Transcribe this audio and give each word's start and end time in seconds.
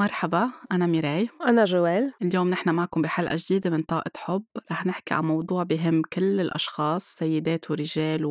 مرحبا 0.00 0.50
أنا 0.72 0.86
ميراي. 0.86 1.28
أنا 1.46 1.64
جوال. 1.64 2.12
اليوم 2.22 2.50
نحن 2.50 2.70
معكم 2.70 3.02
بحلقة 3.02 3.36
جديدة 3.38 3.70
من 3.70 3.82
طاقة 3.82 4.10
حب. 4.16 4.44
رح 4.72 4.86
نحكي 4.86 5.14
عن 5.14 5.24
موضوع 5.24 5.62
بهم 5.62 6.02
كل 6.02 6.40
الأشخاص 6.40 7.04
سيدات 7.04 7.70
ورجال 7.70 8.24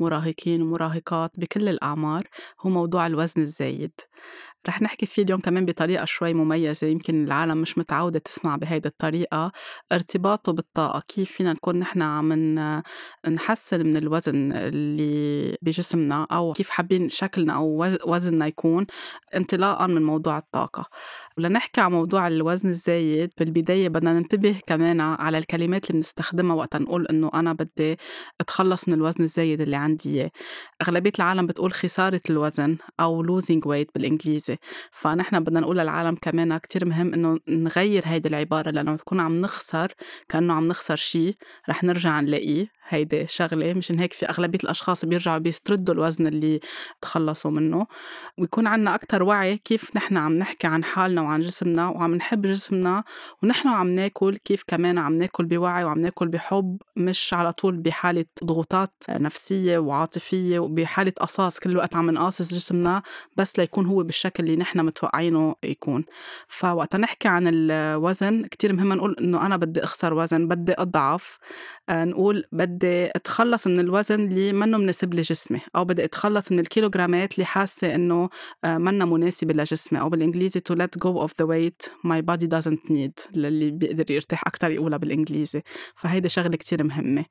ومراهقين 0.00 0.62
ومراهقات 0.62 1.30
بكل 1.38 1.68
الأعمار 1.68 2.28
هو 2.60 2.70
موضوع 2.70 3.06
الوزن 3.06 3.42
الزايد. 3.42 3.92
رح 4.68 4.82
نحكي 4.82 5.06
فيه 5.06 5.22
اليوم 5.22 5.40
كمان 5.40 5.64
بطريقة 5.66 6.04
شوي 6.04 6.34
مميزة 6.34 6.86
يمكن 6.86 7.24
العالم 7.24 7.58
مش 7.58 7.78
متعودة 7.78 8.18
تسمع 8.18 8.56
بهيدي 8.56 8.88
الطريقة 8.88 9.52
ارتباطه 9.92 10.52
بالطاقة 10.52 11.02
كيف 11.08 11.32
فينا 11.32 11.52
نكون 11.52 11.78
نحن 11.78 12.02
عم 12.02 12.32
نحسن 13.28 13.86
من 13.86 13.96
الوزن 13.96 14.52
اللي 14.52 15.56
بجسمنا 15.62 16.26
أو 16.32 16.52
كيف 16.52 16.70
حابين 16.70 17.08
شكلنا 17.08 17.52
أو 17.52 17.86
وزننا 18.06 18.46
يكون 18.46 18.86
انطلاقا 19.36 19.86
من 19.86 20.02
موضوع 20.02 20.38
الطاقة. 20.38 20.86
ولنحكي 21.38 21.80
عن 21.80 21.92
موضوع 21.92 22.28
الوزن 22.28 22.68
الزايد 22.68 23.30
بالبداية 23.38 23.88
بدنا 23.88 24.12
ننتبه 24.12 24.60
كمان 24.66 25.00
على 25.00 25.38
الكلمات 25.38 25.90
اللي 25.90 26.00
بنستخدمها 26.00 26.56
وقت 26.56 26.76
نقول 26.76 27.06
إنه 27.06 27.30
أنا 27.34 27.52
بدي 27.52 27.98
أتخلص 28.40 28.88
من 28.88 28.94
الوزن 28.94 29.24
الزايد 29.24 29.60
اللي 29.60 29.76
إياه 30.06 30.30
أغلبية 30.82 31.12
العالم 31.18 31.46
بتقول 31.46 31.72
خسارة 31.72 32.20
الوزن 32.30 32.76
أو 33.00 33.40
losing 33.40 33.60
weight 33.66 33.88
بالإنجليزي 33.94 34.58
فنحن 34.90 35.40
بدنا 35.40 35.60
نقول 35.60 35.78
للعالم 35.78 36.14
كمان 36.14 36.58
كتير 36.58 36.84
مهم 36.84 37.14
إنه 37.14 37.38
نغير 37.48 38.02
هيدي 38.06 38.28
العبارة 38.28 38.70
لأنه 38.70 38.96
تكون 38.96 39.20
عم 39.20 39.40
نخسر 39.40 39.92
كأنه 40.28 40.54
عم 40.54 40.68
نخسر 40.68 40.96
شيء 40.96 41.36
رح 41.68 41.84
نرجع 41.84 42.20
نلاقيه 42.20 42.80
هيدي 42.90 43.26
شغلة 43.26 43.74
مشان 43.74 43.98
هيك 43.98 44.12
في 44.12 44.26
أغلبية 44.26 44.58
الأشخاص 44.64 45.04
بيرجعوا 45.04 45.38
بيستردوا 45.38 45.94
الوزن 45.94 46.26
اللي 46.26 46.60
تخلصوا 47.02 47.50
منه. 47.50 47.86
ويكون 48.38 48.66
عندنا 48.66 48.94
أكثر 48.94 49.22
وعي 49.22 49.58
كيف 49.58 49.96
نحن 49.96 50.16
عم 50.16 50.32
نحكي 50.38 50.66
عن 50.66 50.84
حالنا 50.84 51.22
وعن 51.22 51.40
جسمنا 51.40 51.88
وعم 51.88 52.14
نحب 52.14 52.46
جسمنا 52.46 53.04
ونحن 53.42 53.68
عم 53.68 53.88
ناكل 53.88 54.36
كيف 54.36 54.62
كمان 54.66 54.98
عم 54.98 55.18
ناكل 55.18 55.44
بوعي 55.44 55.84
وعم 55.84 55.98
ناكل 55.98 56.28
بحب 56.28 56.78
مش 56.96 57.34
على 57.34 57.52
طول 57.52 57.76
بحالة 57.76 58.24
ضغوطات 58.44 58.94
نفسية 59.10 59.78
وعاطفية 59.80 60.58
وبحالة 60.58 61.12
قصاص 61.20 61.58
كل 61.58 61.70
الوقت 61.70 61.96
عم 61.96 62.10
نقاصص 62.10 62.54
جسمنا 62.54 63.02
بس 63.36 63.58
ليكون 63.58 63.86
هو 63.86 64.02
بالشكل 64.02 64.44
اللي 64.44 64.56
نحن 64.56 64.80
متوقعينه 64.80 65.54
يكون. 65.64 66.04
فوقت 66.48 66.96
نحكي 66.96 67.28
عن 67.28 67.50
الوزن 67.54 68.44
كتير 68.44 68.72
مهم 68.72 68.92
نقول 68.92 69.16
إنه 69.20 69.46
أنا 69.46 69.56
بدي 69.56 69.84
أخسر 69.84 70.14
وزن 70.14 70.48
بدي 70.48 70.74
أضعف. 70.78 71.38
آه، 71.88 72.04
نقول 72.04 72.44
بدي 72.52 73.06
أتخلص 73.06 73.66
من 73.66 73.80
الوزن 73.80 74.20
اللي 74.20 74.52
منه 74.52 74.78
مناسب 74.78 75.14
لجسمي 75.14 75.60
أو 75.76 75.84
بدي 75.84 76.04
أتخلص 76.04 76.52
من 76.52 76.58
الكيلوغرامات 76.58 77.34
اللي 77.34 77.44
حاسة 77.44 77.94
إنه 77.94 78.28
آه، 78.64 78.78
منا 78.78 79.04
مناسبة 79.04 79.54
لجسمي 79.54 80.00
أو 80.00 80.08
بالإنجليزي 80.08 80.60
to 80.60 80.74
let 80.74 81.00
go 81.04 81.26
of 81.26 81.30
the 81.30 81.46
weight 81.46 81.90
my 82.06 82.20
body 82.20 82.46
doesn't 82.46 82.90
need 82.90 83.36
للي 83.36 83.70
بيقدر 83.70 84.10
يرتاح 84.10 84.42
أكثر 84.46 84.70
يقولها 84.70 84.98
بالإنجليزي. 84.98 85.62
فهيدي 85.96 86.28
شغلة 86.28 86.56
كتير 86.56 86.84
مهمة. 86.84 87.24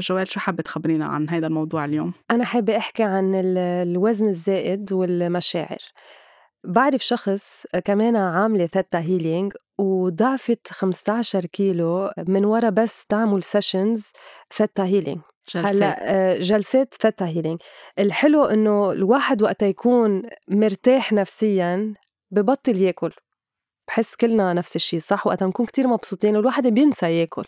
جوال 0.00 0.28
شو 0.28 0.40
حابة 0.40 0.62
تخبرينا 0.62 1.06
عن 1.06 1.28
هذا 1.28 1.46
الموضوع 1.46 1.84
اليوم؟ 1.88 2.12
أنا 2.30 2.44
حابة 2.44 2.76
أحكي 2.76 3.02
عن 3.02 3.32
الوزن 3.34 4.28
الزائد 4.28 4.92
والمشاعر. 4.92 5.78
بعرف 6.64 7.02
شخص 7.02 7.66
كمان 7.84 8.16
عاملة 8.16 8.66
theta 8.66 8.98
healing 8.98 9.52
وضعفت 9.78 10.68
15 10.68 11.46
كيلو 11.46 12.10
من 12.26 12.44
ورا 12.44 12.70
بس 12.70 13.06
تعمل 13.06 13.42
sessions 13.42 14.12
theta 14.56 14.84
healing 14.84 15.20
هلأ 15.54 15.96
آه، 16.00 16.38
جلسات 16.38 16.94
theta 17.02 17.26
healing 17.26 17.60
الحلو 17.98 18.44
إنه 18.44 18.92
الواحد 18.92 19.42
وقت 19.42 19.62
يكون 19.62 20.22
مرتاح 20.48 21.12
نفسيا 21.12 21.94
ببطل 22.30 22.76
ياكل. 22.76 23.12
بحس 23.88 24.16
كلنا 24.16 24.52
نفس 24.52 24.76
الشيء 24.76 25.00
صح؟ 25.00 25.26
وقت 25.26 25.42
نكون 25.42 25.66
كتير 25.66 25.86
مبسوطين 25.86 26.36
والواحد 26.36 26.66
بينسى 26.66 27.20
ياكل. 27.20 27.44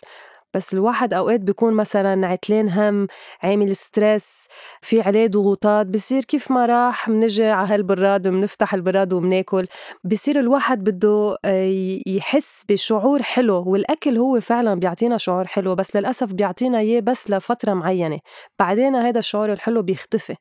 بس 0.53 0.73
الواحد 0.73 1.13
أوقات 1.13 1.39
بيكون 1.39 1.73
مثلا 1.73 2.27
عتلان 2.27 2.69
هم 2.69 3.07
عامل 3.43 3.75
ستريس 3.75 4.47
في 4.81 5.01
عليه 5.01 5.27
ضغوطات 5.27 5.87
بصير 5.87 6.23
كيف 6.23 6.51
ما 6.51 6.65
راح 6.65 7.09
بنجي 7.09 7.45
على 7.45 7.67
هالبراد 7.73 8.27
وبنفتح 8.27 8.73
البراد 8.73 9.13
وبناكل 9.13 9.67
بصير 10.03 10.39
الواحد 10.39 10.83
بده 10.83 11.37
آه، 11.45 12.01
يحس 12.07 12.63
بشعور 12.69 13.21
حلو 13.23 13.63
والأكل 13.67 14.17
هو 14.17 14.39
فعلا 14.39 14.75
بيعطينا 14.79 15.17
شعور 15.17 15.47
حلو 15.47 15.75
بس 15.75 15.95
للأسف 15.95 16.33
بيعطينا 16.33 16.79
إياه 16.79 16.99
بس 16.99 17.29
لفترة 17.29 17.73
معينة 17.73 18.19
بعدين 18.59 18.95
هذا 18.95 19.19
الشعور 19.19 19.53
الحلو 19.53 19.81
بيختفي. 19.81 20.35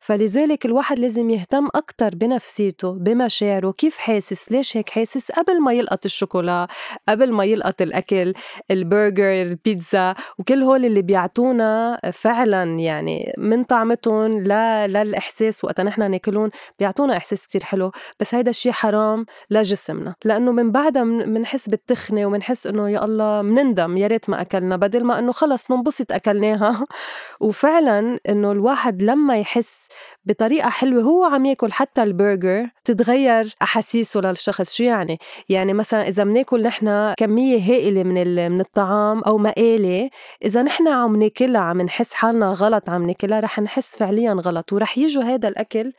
فلذلك 0.00 0.66
الواحد 0.66 0.98
لازم 0.98 1.30
يهتم 1.30 1.68
أكتر 1.74 2.14
بنفسيته 2.14 2.92
بمشاعره 2.92 3.70
كيف 3.70 3.98
حاسس 3.98 4.52
ليش 4.52 4.76
هيك 4.76 4.90
حاسس؟ 4.90 5.30
قبل 5.32 5.60
ما 5.60 5.72
يلقط 5.72 6.04
الشوكولا 6.04 6.68
قبل 7.08 7.32
ما 7.32 7.44
يلقط 7.44 7.82
الأكل 7.82 8.34
البرجر 8.70 9.42
البيتزا 9.42 10.14
وكل 10.38 10.62
هول 10.62 10.84
اللي 10.84 11.02
بيعطونا 11.02 12.00
فعلا 12.12 12.64
يعني 12.78 13.32
من 13.38 13.64
طعمتهم 13.64 14.38
لا 14.38 14.86
للإحساس 14.86 15.64
وقت 15.64 15.80
نحن 15.80 16.10
ناكلون 16.10 16.50
بيعطونا 16.78 17.16
إحساس 17.16 17.46
كتير 17.46 17.62
حلو. 17.62 17.90
بس 18.20 18.34
هيدا 18.34 18.50
الشيء 18.50 18.72
حرام 18.72 19.26
لجسمنا 19.50 20.14
لأنه 20.24 20.52
من 20.52 20.72
بعدها 20.72 21.04
منحس 21.04 21.68
بالتخنة 21.68 22.26
ومنحس 22.26 22.66
إنه 22.66 22.90
يا 22.90 23.04
الله 23.04 23.42
منندم 23.42 23.96
يا 23.96 24.06
ريت 24.06 24.30
ما 24.30 24.40
أكلنا 24.40 24.76
بدل 24.76 25.04
ما 25.04 25.18
إنه 25.18 25.32
خلص 25.32 25.70
ننبسط 25.70 26.12
أكلناها. 26.12 26.86
وفعلا 27.40 28.18
إنه 28.28 28.52
الواحد 28.52 29.02
لما 29.02 29.38
يحس 29.38 29.85
بطريقة 30.24 30.68
حلوة 30.70 31.02
هو 31.02 31.24
عم 31.24 31.46
ياكل 31.46 31.72
حتى 31.72 32.02
البرجر 32.02 32.68
تتغير 32.84 33.54
أحاسيسه 33.62 34.20
للشخص 34.20 34.74
شو 34.74 34.84
يعني؟ 34.84 35.18
يعني 35.48 35.72
مثلا 35.72 36.08
إذا 36.08 36.24
بناكل 36.24 36.62
نحن 36.62 37.14
كمية 37.14 37.72
هائلة 37.72 38.02
من 38.02 38.50
من 38.52 38.60
الطعام 38.60 39.22
أو 39.22 39.38
مقالة 39.38 40.10
إذا 40.44 40.62
نحن 40.62 40.88
عم 40.88 41.16
ناكلها 41.16 41.60
عم 41.60 41.82
نحس 41.82 42.12
حالنا 42.12 42.46
غلط 42.46 42.90
عم 42.90 43.06
ناكلها 43.06 43.40
رح 43.40 43.58
نحس 43.58 43.96
فعليا 43.96 44.32
غلط 44.32 44.72
ورح 44.72 44.98
يجوا 44.98 45.22
هذا 45.22 45.48
الأكل 45.48 45.92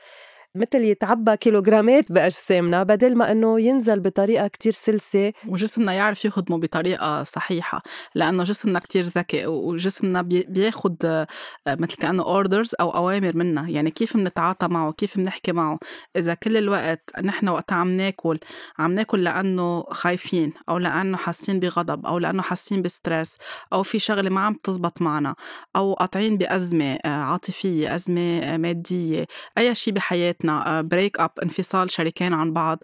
مثل 0.58 0.82
يتعبى 0.84 1.38
كيلوغرامات 1.38 2.12
بأجسامنا 2.12 2.84
بدل 2.84 3.16
ما 3.16 3.32
إنه 3.32 3.62
ينزل 3.62 4.00
بطريقة 4.00 4.48
كتير 4.48 4.72
سلسة. 4.72 5.34
وجسمنا 5.48 5.94
يعرف 5.94 6.26
يهضمه 6.26 6.58
بطريقة 6.58 7.24
صحيحة 7.24 7.82
لأنه 8.16 8.44
جسمنا 8.44 8.80
كتير 8.80 9.04
ذكي 9.04 9.46
وجسمنا 9.46 10.22
بياخد 10.22 11.06
آه، 11.06 11.28
مثل 11.68 11.96
كأنه 11.96 12.24
orders 12.24 12.72
أو 12.80 12.90
أوامر 12.96 13.36
منا 13.36 13.70
يعني 13.70 13.92
كيف 13.92 14.18
بنتعاطى 14.18 14.68
معه 14.68 14.92
كيف 14.92 15.18
بنحكي 15.18 15.52
معه. 15.52 15.80
إذا 16.16 16.34
كل 16.34 16.58
الوقت 16.58 17.12
نحن 17.24 17.50
وقت 17.50 17.74
عم 17.74 17.88
ناكل 17.98 18.40
عم 18.80 18.92
ناكل 18.96 19.24
لأنه 19.24 19.84
خايفين 19.92 20.54
أو 20.70 20.78
لأنه 20.78 21.18
حاسين 21.18 21.60
بغضب 21.60 22.06
أو 22.06 22.20
لأنه 22.20 22.42
حاسين 22.42 22.82
ب 22.82 22.90
stress 22.90 23.38
أو 23.74 23.84
في 23.84 24.00
شغلة 24.00 24.30
ما 24.30 24.42
عم 24.42 24.54
تزبط 24.64 25.02
معنا 25.02 25.36
أو 25.76 25.94
قاطعين 25.94 26.38
بأزمة 26.38 26.94
آه، 27.06 27.08
عاطفية 27.08 27.96
أزمة 27.96 28.40
آه، 28.40 28.58
مادية 28.58 29.26
أي 29.58 29.76
شيء 29.76 29.94
بحياتنا. 29.94 30.47
حياتنا 30.48 30.82
break 30.82 31.20
up 31.20 31.32
انفصال 31.44 31.92
شريكين 31.92 32.34
عن 32.34 32.54
بعض. 32.54 32.80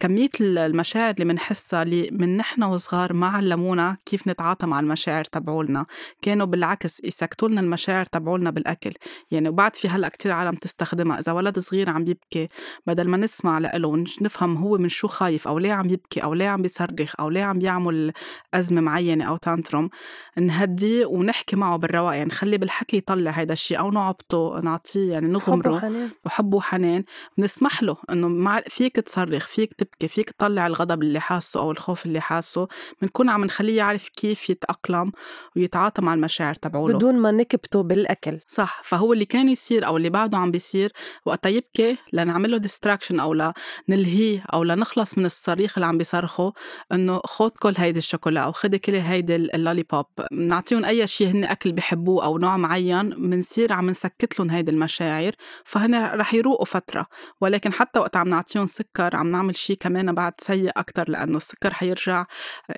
كمية 0.00 0.30
المشاعر 0.40 1.14
اللي 1.14 1.24
بنحسها 1.24 1.82
اللي 1.82 2.08
من 2.12 2.36
نحن 2.36 2.62
وصغار 2.62 3.12
ما 3.12 3.26
علمونا 3.26 3.96
كيف 4.06 4.28
نتعاطى 4.28 4.66
مع 4.66 4.80
المشاعر 4.80 5.24
تبعولنا. 5.24 5.86
كانوا 6.22 6.46
بالعكس 6.46 7.04
يسكتوا 7.04 7.48
لنا 7.48 7.60
المشاعر 7.60 8.04
تبعولنا 8.04 8.50
بالأكل. 8.50 8.92
يعني 9.30 9.48
وبعد 9.48 9.76
في 9.76 9.88
هلأ 9.88 10.08
كتير 10.08 10.32
عالم 10.32 10.54
تستخدمها. 10.54 11.18
إذا 11.18 11.32
ولد 11.32 11.58
صغير 11.58 11.90
عم 11.90 12.02
يبكي 12.06 12.48
بدل 12.86 13.08
ما 13.08 13.16
نسمع 13.16 13.58
له 13.58 14.04
نفهم 14.22 14.56
هو 14.56 14.78
من 14.78 14.88
شو 14.88 15.08
خايف 15.08 15.48
أو 15.48 15.58
ليه 15.58 15.72
عم 15.72 15.90
يبكي 15.90 16.22
أو 16.22 16.34
ليه 16.34 16.48
عم 16.48 16.62
بيصرخ 16.62 17.14
أو 17.20 17.30
ليه 17.30 17.42
عم 17.44 17.58
بيعمل 17.58 18.12
أزمة 18.54 18.80
معينة 18.80 19.24
أو 19.24 19.36
تانتروم 19.36 19.90
نهديه 20.38 21.06
ونحكي 21.06 21.56
معه 21.56 21.76
بالرواق 21.76 22.14
يعني 22.14 22.28
نخلي 22.28 22.58
بالحكي 22.58 22.96
يطلع 22.96 23.30
هيدا 23.30 23.52
الشيء 23.52 23.78
أو 23.78 23.90
نعبطه 23.90 24.60
نعطيه 24.60 25.12
يعني 25.12 25.26
نغمره. 25.26 26.10
وحب 26.24 26.54
وحنان 26.54 27.04
بنسمح 27.38 27.82
له 27.82 27.96
إنه 28.10 28.28
مع 28.28 28.60
فيك 28.60 28.96
تصرخ 28.96 29.46
فيك 29.46 29.74
تبكي 29.74 30.08
فيك 30.08 30.30
تطلع 30.30 30.66
الغضب 30.66 31.02
اللي 31.02 31.20
حاسه 31.20 31.60
أو 31.60 31.70
الخوف 31.70 32.06
اللي 32.06 32.20
حاسه 32.20 32.68
بنكون 33.02 33.28
عم 33.28 33.44
نخليه 33.44 33.76
يعرف 33.76 34.08
كيف 34.08 34.50
يتأقلم 34.50 35.12
ويتعاطى 35.56 36.02
مع 36.02 36.14
المشاعر 36.14 36.54
تبعوله. 36.54 36.94
بدون 36.96 37.14
ما 37.18 37.30
نكبته 37.30 37.82
بالأكل. 37.82 38.38
صح 38.48 38.82
فهو 38.84 39.12
اللي 39.12 39.24
كان 39.24 39.48
يصير 39.48 39.86
أو 39.86 39.96
اللي 39.96 40.10
بعده 40.10 40.38
عم 40.38 40.50
بيصير 40.50 40.92
وقتها 41.26 41.48
يبكي 41.50 41.96
لنعمل 42.12 42.50
له 42.50 42.56
distraction 42.56 43.20
أو 43.20 43.52
لنلهيه 43.88 44.44
أو 44.52 44.64
لنخلص 44.64 45.18
من 45.18 45.24
الصريخ 45.26 45.72
اللي 45.78 45.86
عم 45.86 45.98
بيصرخه 45.98 46.52
إنه 46.92 47.20
خذ 47.24 47.48
كل 47.48 47.74
هيدي 47.76 47.98
الشوكولا 47.98 48.40
أو 48.40 48.52
خذي 48.52 48.78
كل 48.78 48.94
هيدي 48.94 49.36
ال 49.36 49.82
lollipop 49.82 50.06
بنعطيهم 50.32 50.84
أي 50.84 51.06
شيء 51.06 51.26
هن 51.26 51.44
أكل 51.44 51.72
بحبوه 51.72 52.24
أو 52.24 52.38
نوع 52.38 52.56
معين 52.56 53.10
بنصير 53.10 53.72
عم 53.72 53.90
نسكت 53.90 54.40
لهم 54.40 54.50
هيدي 54.50 54.70
المشاعر 54.70 55.32
فهن 55.64 56.04
رح 56.04 56.34
يروقوا 56.34 56.64
فترة 56.64 56.85
فترة 56.86 57.06
ولكن 57.40 57.72
حتى 57.72 58.00
وقت 58.00 58.16
عم 58.16 58.28
نعطيهم 58.28 58.66
سكر 58.66 59.16
عم 59.16 59.30
نعمل 59.30 59.56
شيء 59.56 59.76
كمان 59.76 60.14
بعد 60.14 60.32
سيء 60.40 60.70
أكتر 60.76 61.10
لأنه 61.10 61.36
السكر 61.36 61.74
حيرجع 61.74 62.26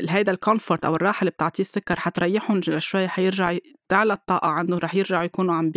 هيدا 0.08 0.32
ال 0.32 0.39
comfort 0.39 0.84
أو 0.84 0.96
الراحة 0.96 1.20
اللي 1.20 1.30
بتعطيه 1.30 1.62
السكر 1.62 2.00
حتريحهم 2.00 2.60
شوي 2.78 3.08
حيرجع 3.08 3.56
تعلى 3.88 4.12
الطاقة 4.12 4.48
عندهم 4.48 4.78
رح 4.78 4.94
يرجعوا 4.94 5.24
يكونوا 5.24 5.54
عم 5.54 5.72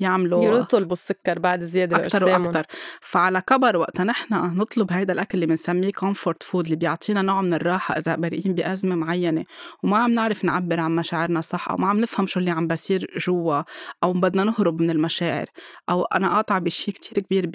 بيعملوا 0.00 0.58
يطلبوا 0.58 0.92
السكر 0.92 1.38
بعد 1.38 1.60
زيادة 1.60 1.96
أكتر 1.96 2.24
وأكتر. 2.24 2.66
فعلى 3.00 3.40
كبر 3.40 3.76
وقتا 3.76 4.04
نحن 4.04 4.34
نطلب 4.34 4.92
هيدا 4.92 5.12
الأكل 5.12 5.30
اللي 5.34 5.46
بنسميه 5.46 5.92
comfort 5.92 6.42
food 6.42 6.64
اللي 6.64 6.76
بيعطينا 6.76 7.22
نوع 7.22 7.40
من 7.40 7.54
الراحة 7.54 7.98
إذا 7.98 8.16
مرقين 8.16 8.54
بأزمة 8.54 8.94
معينة. 8.94 9.44
وما 9.82 9.98
عم 9.98 10.10
نعرف 10.10 10.44
نعبر 10.44 10.80
عن 10.80 10.96
مشاعرنا 10.96 11.40
صح 11.40 11.68
أو 11.70 11.76
ما 11.76 11.88
عم 11.88 12.00
نفهم 12.00 12.26
شو 12.26 12.40
اللي 12.40 12.50
عم 12.50 12.66
بصير 12.66 13.06
جوا 13.26 13.62
أو 14.02 14.12
بدنا 14.12 14.44
نهرب 14.44 14.82
من 14.82 14.90
المشاعر. 14.90 15.46
أو 15.90 16.04
أنا 16.04 16.34
قاطعة 16.34 16.58
بشي 16.58 16.92
كتير 16.92 17.22
كبير 17.22 17.50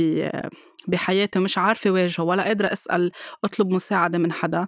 بحياتي 0.88 1.40
ومش 1.40 1.58
عارفة 1.58 1.90
واجهه 1.90 2.24
ولا 2.24 2.44
قادرة 2.44 2.68
أسأل 2.74 3.12
أطلب 3.44 3.72
مساعدة 3.72 4.18
من 4.18 4.32
حدا. 4.32 4.68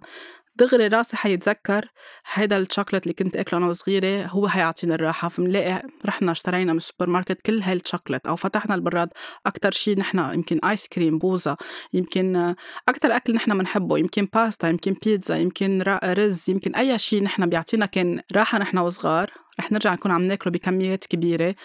دغري 0.59 0.87
راسي 0.87 1.17
حيتذكر 1.17 1.89
هيدا 2.33 2.57
الشوكلت 2.57 3.03
اللي 3.03 3.13
كنت 3.13 3.35
أكله 3.35 3.59
أنا 3.59 3.67
وصغيره 3.67 4.25
هو 4.25 4.47
حيعطيني 4.47 4.93
الراحة. 4.93 5.29
فمنلاقي 5.29 5.83
رحنا 6.05 6.31
اشترينا 6.31 6.71
من 6.71 6.77
السوبر 6.77 7.09
ماركت 7.09 7.41
كل 7.41 7.61
هاي 7.61 7.73
الشوكلت 7.73 8.27
أو 8.27 8.35
فتحنا 8.35 8.75
البراد. 8.75 9.09
أكثر 9.45 9.71
شيء 9.71 9.99
نحن 9.99 10.19
يمكن 10.19 10.59
ice 10.59 10.87
cream 10.87 11.17
بوزة 11.17 11.57
يمكن 11.93 12.55
أكثر 12.89 13.15
أكل 13.15 13.33
نحن 13.33 13.57
بنحبه 13.57 13.97
يمكن 13.97 14.27
باستا 14.33 14.69
يمكن 14.69 14.95
بيتزا 15.05 15.37
يمكن 15.37 15.83
رز 16.03 16.49
يمكن 16.49 16.75
أي 16.75 16.99
شيء 16.99 17.23
نحن 17.23 17.45
بيعطينا 17.45 17.85
كان 17.85 18.21
راحة 18.35 18.57
نحن 18.57 18.77
وصغار. 18.77 19.31
رح 19.59 19.71
نرجع 19.71 19.93
نكون 19.93 20.11
عم 20.11 20.21
ناكله 20.21 20.53
بكميات 20.53 21.05
كبيرة. 21.05 21.55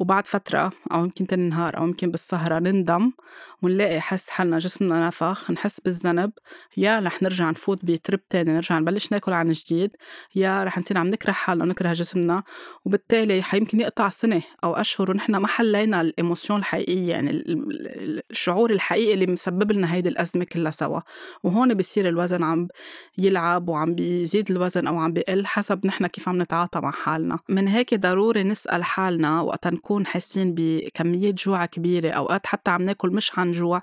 وبعد 0.00 0.26
فترة 0.26 0.72
أو 0.92 1.04
يمكن 1.04 1.26
تاني 1.26 1.48
نهار 1.48 1.76
أو 1.76 1.84
يمكن 1.84 2.10
بالسهرة 2.10 2.58
نندم 2.58 3.12
ونلاقي 3.62 4.00
حس 4.00 4.30
حالنا 4.30 4.58
جسمنا 4.58 5.06
نفخ 5.06 5.50
نحس 5.50 5.80
بالذنب 5.80 6.32
يا 6.76 7.00
رح 7.00 7.22
نرجع 7.22 7.50
نفوت 7.50 7.84
بترب 7.84 8.20
تاني 8.30 8.52
نرجع 8.52 8.78
نبلش 8.78 9.12
ناكل 9.12 9.32
عن 9.32 9.52
جديد 9.52 9.96
يا 10.34 10.64
رح 10.64 10.78
نصير 10.78 10.98
عم 10.98 11.06
نكره 11.06 11.32
حالنا 11.32 11.64
ونكره 11.64 11.92
جسمنا 11.92 12.42
وبالتالي 12.84 13.42
حيمكن 13.42 13.80
يقطع 13.80 14.08
سنة 14.08 14.42
أو 14.64 14.74
أشهر 14.74 15.10
ونحن 15.10 15.36
ما 15.36 15.46
حلينا 15.46 16.00
الإيموسيون 16.00 16.58
الحقيقية 16.58 17.10
يعني 17.10 17.30
الشعور 18.30 18.70
الحقيقي 18.70 19.14
اللي 19.14 19.26
مسبب 19.26 19.72
لنا 19.72 19.94
هيدي 19.94 20.08
الأزمة 20.08 20.44
كلها 20.44 20.70
سوا. 20.70 21.00
وهون 21.42 21.74
بصير 21.74 22.08
الوزن 22.08 22.42
عم 22.42 22.68
يلعب 23.18 23.68
وعم 23.68 23.94
بيزيد 23.94 24.50
الوزن 24.50 24.86
أو 24.86 24.98
عم 24.98 25.12
بيقل 25.12 25.46
حسب 25.46 25.86
نحن 25.86 26.06
كيف 26.06 26.28
عم 26.28 26.42
نتعاطى 26.42 26.80
مع 26.80 26.90
حالنا. 26.90 27.38
من 27.48 27.68
هيك 27.68 27.94
ضروري 27.94 28.44
نسأل 28.44 28.84
حالنا 28.84 29.40
وقت 29.40 29.66
نكون 29.66 29.89
حاسين 29.98 30.54
بكمية 30.56 31.30
جوع 31.30 31.66
كبيرة 31.66 32.10
أوقات 32.10 32.46
حتى 32.46 32.70
عم 32.70 32.82
ناكل 32.82 33.10
مش 33.10 33.38
عن 33.38 33.52
جوع. 33.52 33.82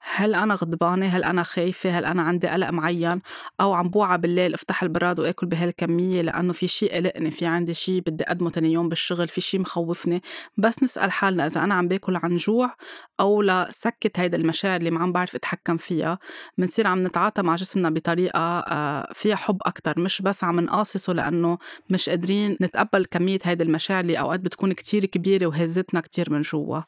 هل 0.00 0.34
أنا 0.34 0.54
غضبانة؟ 0.54 1.06
هل 1.06 1.24
أنا 1.24 1.42
خايفة؟ 1.42 1.90
هل 1.90 2.04
أنا 2.04 2.22
عندي 2.22 2.48
قلق 2.48 2.70
معين؟ 2.70 3.20
أو 3.60 3.74
عم 3.74 3.88
بوعى 3.88 4.18
بالليل 4.18 4.54
أفتح 4.54 4.82
البراد 4.82 5.20
وآكل 5.20 5.46
بهالكمية 5.46 6.22
لأنه 6.22 6.52
في 6.52 6.68
شيء 6.68 6.94
قلقني، 6.94 7.30
في 7.30 7.46
عندي 7.46 7.74
شيء 7.74 8.00
بدي 8.00 8.24
أقدمه 8.24 8.50
تاني 8.50 8.72
يوم 8.72 8.88
بالشغل، 8.88 9.28
في 9.28 9.40
شيء 9.40 9.60
مخوفني، 9.60 10.22
بس 10.56 10.82
نسأل 10.82 11.12
حالنا 11.12 11.46
إذا 11.46 11.64
أنا 11.64 11.74
عم 11.74 11.88
باكل 11.88 12.16
عن 12.16 12.36
جوع 12.36 12.74
أو 13.20 13.42
لسكت 13.42 14.18
هيدا 14.18 14.36
المشاعر 14.36 14.76
اللي 14.76 14.90
ما 14.90 15.00
عم 15.02 15.12
بعرف 15.12 15.34
أتحكم 15.34 15.76
فيها، 15.76 16.18
بنصير 16.58 16.86
عم 16.86 17.06
نتعاطى 17.06 17.42
مع 17.42 17.54
جسمنا 17.54 17.90
بطريقة 17.90 18.40
آه، 18.40 19.12
فيها 19.12 19.36
حب 19.36 19.58
أكتر 19.62 20.00
مش 20.00 20.22
بس 20.22 20.44
عم 20.44 20.60
نقاصصه 20.60 21.12
لأنه 21.12 21.58
مش 21.90 22.08
قادرين 22.08 22.56
نتقبل 22.60 23.04
كمية 23.04 23.38
هيدي 23.42 23.64
المشاعر 23.64 24.00
اللي 24.00 24.18
أوقات 24.18 24.40
بتكون 24.40 24.72
كتير 24.72 25.04
كبيرة 25.04 25.46
وهزتنا 25.46 26.00
كتير 26.00 26.32
من 26.32 26.40
جوا 26.40 26.80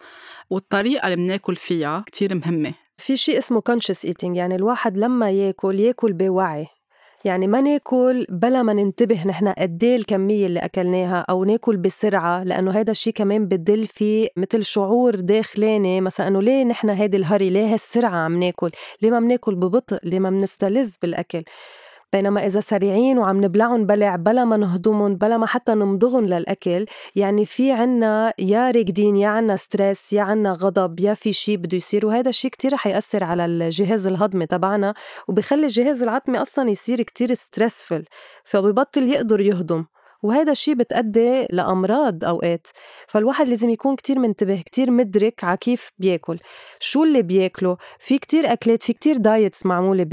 والطريقة 0.51 1.07
اللي 1.07 1.17
بناكل 1.17 1.57
فيها 1.57 2.01
كتير 2.07 2.35
مهمة 2.35 2.75
في 3.01 3.17
شيء 3.17 3.39
اسمه 3.39 3.63
conscious 3.71 4.09
eating 4.09 4.37
يعني 4.37 4.55
الواحد 4.55 4.97
لما 4.97 5.31
ياكل 5.31 5.81
ياكل 5.81 6.13
بوعي. 6.13 6.67
يعني 7.25 7.47
ما 7.47 7.61
ناكل 7.61 8.27
بلا 8.29 8.63
ما 8.63 8.73
ننتبه 8.73 9.27
نحن 9.27 9.49
قد 9.49 9.85
إيه 9.85 9.97
الكمية 9.97 10.47
اللي 10.47 10.61
أكلناها 10.61 11.27
أو 11.31 11.45
ناكل 11.45 11.77
بسرعة 11.77 12.45
لأنه 12.45 12.71
هذا 12.71 12.91
الشيء 12.91 13.13
كمان 13.13 13.47
بدل 13.47 13.87
في 13.87 14.29
مثل 14.37 14.65
شعور 14.65 15.15
داخلاني 15.15 16.01
مثلا 16.01 16.29
إنه 16.29 16.43
ليه 16.43 16.65
نحن 16.65 16.91
هيدي 16.91 17.17
الهري 17.17 17.51
ليه 17.51 17.73
هالسرعة 17.73 18.17
عم 18.17 18.41
ناكل؟ 18.41 18.71
ليه 19.03 19.11
ما 19.11 19.21
بناكل 19.21 19.55
ببطء؟ 19.55 19.99
ليه 20.03 20.19
ما 20.19 20.31
بنستلذ 20.31 20.95
بالأكل؟ 21.03 21.43
بينما 22.13 22.47
إذا 22.47 22.61
سريعين 22.61 23.19
وعم 23.19 23.45
نبلعهم 23.45 23.87
بلع 23.87 24.17
بلا 24.17 24.45
ما 24.45 24.57
نهضمهم 24.57 25.17
بلا 25.17 25.37
ما 25.37 25.47
حتى 25.47 25.75
نمضغهم 25.75 26.27
للأكل 26.27 26.87
يعني 27.17 27.47
في 27.47 27.73
عنا 27.73 28.33
يا 28.39 28.71
راكضين 28.71 29.17
يا 29.17 29.29
عنا 29.29 29.57
stress 29.57 30.13
يا 30.13 30.23
عنا 30.23 30.53
غضب 30.53 31.01
يا 31.01 31.15
في 31.15 31.33
شيء 31.33 31.57
بده 31.57 31.77
يصير 31.77 32.07
وهذا 32.07 32.29
الشيء 32.29 32.51
كتير 32.51 32.73
رح 32.73 32.87
يأثر 32.87 33.25
على 33.25 33.45
الجهاز 33.45 34.07
الهضمي 34.07 34.47
تبعنا 34.47 34.95
وبخلي 35.29 35.63
الجهاز 35.67 36.03
الهضمي 36.03 36.39
أصلا 36.43 36.71
يصير 36.71 37.03
كتير 37.03 37.35
stressful 37.35 38.05
فببطل 38.45 39.09
يقدر 39.09 39.41
يهضم. 39.41 39.85
وهذا 40.23 40.53
الشيء 40.53 40.75
بتأدي 40.75 41.47
لأمراض 41.51 42.25
أوقات. 42.25 42.67
فالواحد 43.09 43.49
لازم 43.49 43.71
يكون 43.71 43.97
كتير 43.97 44.19
منتبه 44.19 44.57
كتير 44.67 44.91
مدرك 44.91 45.45
على 45.45 45.57
كيف 45.57 45.91
بياكل 45.99 46.39
شو 46.81 47.05
اللي 47.05 47.23
بياكله. 47.23 47.77
في 47.99 48.19
كتير 48.19 48.53
أكلات 48.53 48.83
في 48.83 48.93
كتير 48.93 49.17
diets 49.17 49.67
معمولة 49.67 50.07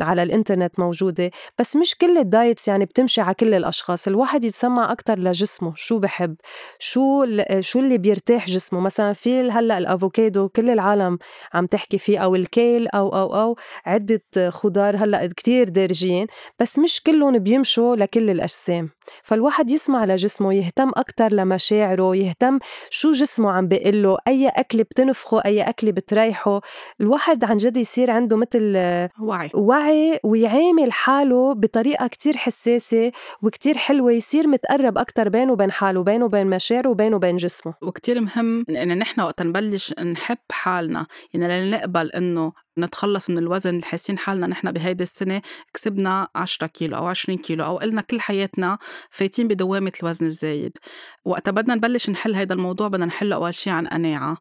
على 0.00 0.22
الإنترنت 0.22 0.78
موجودة 0.80 1.30
بس 1.58 1.76
مش 1.76 1.94
كل 2.00 2.18
ال 2.18 2.26
diets 2.26 2.68
يعني 2.68 2.84
بتمشي 2.84 3.20
على 3.20 3.34
كل 3.34 3.54
الأشخاص. 3.54 4.08
الواحد 4.08 4.44
يتسمع 4.44 4.92
أكتر 4.92 5.18
لجسمه 5.18 5.72
شو 5.76 5.98
بحب 5.98 6.36
شو 6.78 7.24
شو 7.60 7.78
اللي 7.80 7.98
بيرتاح 7.98 8.46
جسمه. 8.46 8.80
مثلا 8.80 9.12
في 9.12 9.40
هلأ 9.50 9.78
الأفوكادو 9.78 10.48
كل 10.48 10.70
العالم 10.70 11.18
عم 11.54 11.66
تحكي 11.66 11.98
فيه 11.98 12.18
أو 12.18 12.34
الكيل 12.34 12.88
أو 12.88 13.08
أو 13.08 13.34
أو 13.42 13.56
عدة 13.86 14.22
خضار 14.48 14.96
هلأ 14.96 15.26
كتير 15.26 15.68
دارجين 15.68 16.26
بس 16.60 16.78
مش 16.78 17.00
كلهم 17.06 17.38
بيمشوا 17.38 17.96
لكل 17.96 18.30
الأجسام. 18.30 18.90
فالواحد 19.34 19.70
يسمع 19.70 20.04
لجسمه 20.04 20.54
يهتم 20.54 20.92
أكتر 20.96 21.32
لمشاعره 21.32 22.16
يهتم 22.16 22.58
شو 22.90 23.10
جسمه 23.12 23.50
عم 23.50 23.68
بيقله 23.68 24.18
أي 24.28 24.48
أكل 24.48 24.82
بتنفخه 24.82 25.40
أي 25.44 25.62
أكل 25.62 25.92
بتريحه. 25.92 26.60
الواحد 27.00 27.44
عن 27.44 27.56
جد 27.56 27.76
يصير 27.76 28.10
عنده 28.10 28.36
مثل 28.36 28.76
وعي. 29.20 29.50
وعي 29.54 30.20
ويعامل 30.24 30.92
حاله 30.92 31.54
بطريقة 31.54 32.06
كتير 32.06 32.36
حساسة 32.36 33.12
وكتير 33.42 33.76
حلوة 33.76 34.12
يصير 34.12 34.46
متقرب 34.46 34.98
أكتر 34.98 35.28
بينه 35.28 35.52
وبين 35.52 35.72
حاله 35.72 36.02
بينه 36.02 36.24
وبين 36.24 36.46
مشاعره 36.46 36.88
وبينه 36.88 37.16
وبين 37.16 37.36
جسمه. 37.36 37.74
وكتير 37.82 38.20
مهم 38.20 38.66
إن 38.70 38.98
نحن 38.98 39.20
وقت 39.20 39.42
نبلش 39.42 39.92
نحب 39.92 40.38
حالنا 40.50 41.06
يعني 41.34 41.66
لنقبل 41.66 42.10
إنه 42.10 42.52
نتخلص 42.78 43.30
من 43.30 43.38
الوزن 43.38 43.70
اللي 43.70 43.86
حاسين 43.86 44.18
حالنا 44.18 44.46
نحن 44.46 44.72
بهيدي 44.72 45.02
السنة 45.02 45.42
كسبنا 45.74 46.28
10 46.34 46.66
كيلو 46.66 46.96
أو 46.96 47.06
20 47.06 47.38
كيلو 47.38 47.64
أو 47.64 47.78
قلنا 47.78 48.00
كل 48.00 48.20
حياتنا 48.20 48.78
فايتين 49.24 49.48
بدوامة 49.48 49.92
الوزن 50.02 50.26
الزايد. 50.26 50.78
وقتها 51.24 51.52
بدنا 51.52 51.74
نبلش 51.74 52.10
نحل 52.10 52.34
هيدا 52.34 52.54
الموضوع 52.54 52.88
بدنا 52.88 53.06
نحله 53.06 53.36
أول 53.36 53.54
شي 53.54 53.70
عن 53.70 53.86
قناعة. 53.86 54.36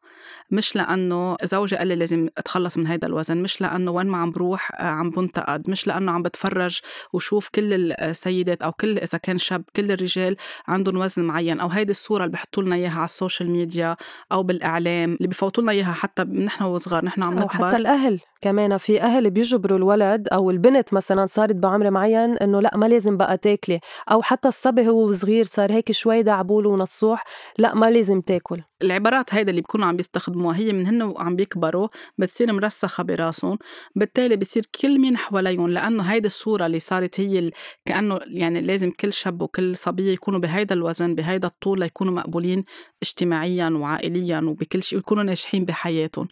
مش 0.52 0.76
لأنه 0.76 1.38
زوجي 1.44 1.76
قال 1.76 1.88
لي 1.88 1.96
لازم 1.96 2.28
أتخلص 2.38 2.78
من 2.78 2.88
هيدا 2.88 3.08
الوزن 3.08 3.38
مش 3.38 3.62
لأنه 3.62 3.92
وين 3.92 4.08
ما 4.08 4.18
عم 4.18 4.32
بروح 4.32 4.72
آه، 4.80 4.84
عم 4.84 5.10
بنتقد 5.10 5.70
مش 5.70 5.88
لأنه 5.88 6.12
عم 6.12 6.22
بتفرج 6.22 6.82
وشوف 7.14 7.50
كل 7.50 7.92
السيدات 7.92 8.62
أو 8.62 8.72
كل 8.72 8.98
إذا 8.98 9.18
كان 9.18 9.38
شاب 9.38 9.64
كل 9.76 9.92
الرجال 9.92 10.36
عندهم 10.68 10.98
وزن 10.98 11.24
معين. 11.24 11.60
أو 11.60 11.68
هيدي 11.68 11.92
الصورة 11.92 12.24
اللي 12.24 12.34
بحطوا 12.34 12.64
لنا 12.64 12.76
إياها 12.76 12.98
على 12.98 13.06
ال 13.06 13.12
social 13.12 13.50
media 13.52 13.96
أو 14.32 14.44
بالإعلام 14.44 15.14
اللي 15.14 15.28
بفوتوا 15.28 15.64
لنا 15.64 15.72
إياها 15.72 15.94
حتى 15.94 16.24
نحن 16.24 16.64
وصغار 16.64 17.06
نحن 17.06 17.24
عم 17.24 17.34
نكبر 17.40 17.66
أو 17.66 17.68
حتى 17.68 17.78
الأهل. 17.78 18.20
كمان 18.44 18.78
في 18.78 19.02
أهل 19.02 19.30
بيجبروا 19.30 19.78
الولد 19.78 20.28
أو 20.28 20.50
البنت 20.50 20.94
مثلا 20.94 21.26
صارت 21.26 21.56
بعمر 21.56 21.92
معين 21.92 22.38
إنه 22.38 22.60
لا 22.62 22.78
ما 22.78 22.86
لازم 22.86 23.18
بقى 23.18 23.38
تاكلي 23.38 23.80
أو 24.12 24.22
حتى 24.22 24.48
الصبي 24.48 24.88
هو 24.90 25.12
صغير 25.14 25.44
صار 25.44 25.72
هيك 25.72 25.92
شوي 25.92 26.24
دعبول 26.24 26.66
ونصوح 26.66 27.24
لا 27.58 27.76
ما 27.76 27.92
لازم 27.92 28.22
تاكل. 28.22 28.62
العبارات 28.84 29.34
هيدا 29.34 29.50
اللي 29.50 29.62
بيكونوا 29.62 29.86
عم 29.86 29.96
بيستخدموها 29.98 30.58
هي 30.58 30.74
من 30.74 30.88
هن 30.88 31.02
وعم 31.02 31.36
بيكبروا 31.36 31.88
بتصير 32.18 32.54
مرسخة 32.54 33.04
براسهم 33.04 33.58
بالتالي 33.96 34.36
بصير 34.36 34.64
كل 34.82 35.00
مين 35.00 35.18
حواليهم 35.18 35.70
لأنه 35.70 36.04
هيدي 36.04 36.28
الصورة 36.28 36.66
اللي 36.66 36.80
صارت 36.80 37.20
هي 37.20 37.52
كأنه 37.86 38.20
يعني 38.28 38.62
لازم 38.62 38.92
كل 38.92 39.14
شاب 39.14 39.42
وكل 39.42 39.76
صبية 39.76 40.14
يكونوا 40.14 40.40
بهيدا 40.40 40.76
الوزن 40.76 41.16
بهيدا 41.16 41.48
الطول 41.48 41.80
ليكونوا 41.80 42.14
مقبولين 42.14 42.64
اجتماعيا 43.04 43.70
وعائليا 43.70 44.40
وبكل 44.40 44.84
شيء 44.84 44.98
ويكونوا 44.98 45.24
ناجحين 45.24 45.66
بحياتهم 45.66 46.28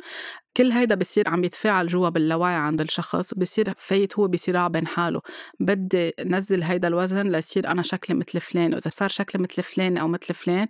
كل 0.58 0.72
هيدا 0.72 0.96
بصير 0.96 1.30
عم 1.30 1.44
يتفاعل 1.44 1.88
جوا 1.88 2.10
باللاوعي 2.10 2.56
عند 2.56 2.82
الشخص 2.82 3.34
بصير 3.34 3.74
فايت 3.78 4.20
هو 4.20 4.28
بصراع 4.28 4.68
بين 4.68 4.88
حاله. 4.88 5.22
بدي 5.60 6.14
نزل 6.26 6.64
هيدا 6.64 6.88
الوزن 6.88 7.28
ليصير 7.32 7.68
أنا 7.68 7.82
شكلي 7.82 8.16
مثل 8.16 8.40
فلان 8.40 8.74
وإذا 8.74 8.90
صار 8.90 9.10
شكلي 9.10 9.42
مثل 9.42 9.64
فلان 9.64 9.98
أو 9.98 10.08
مثل 10.08 10.34
فلان 10.34 10.68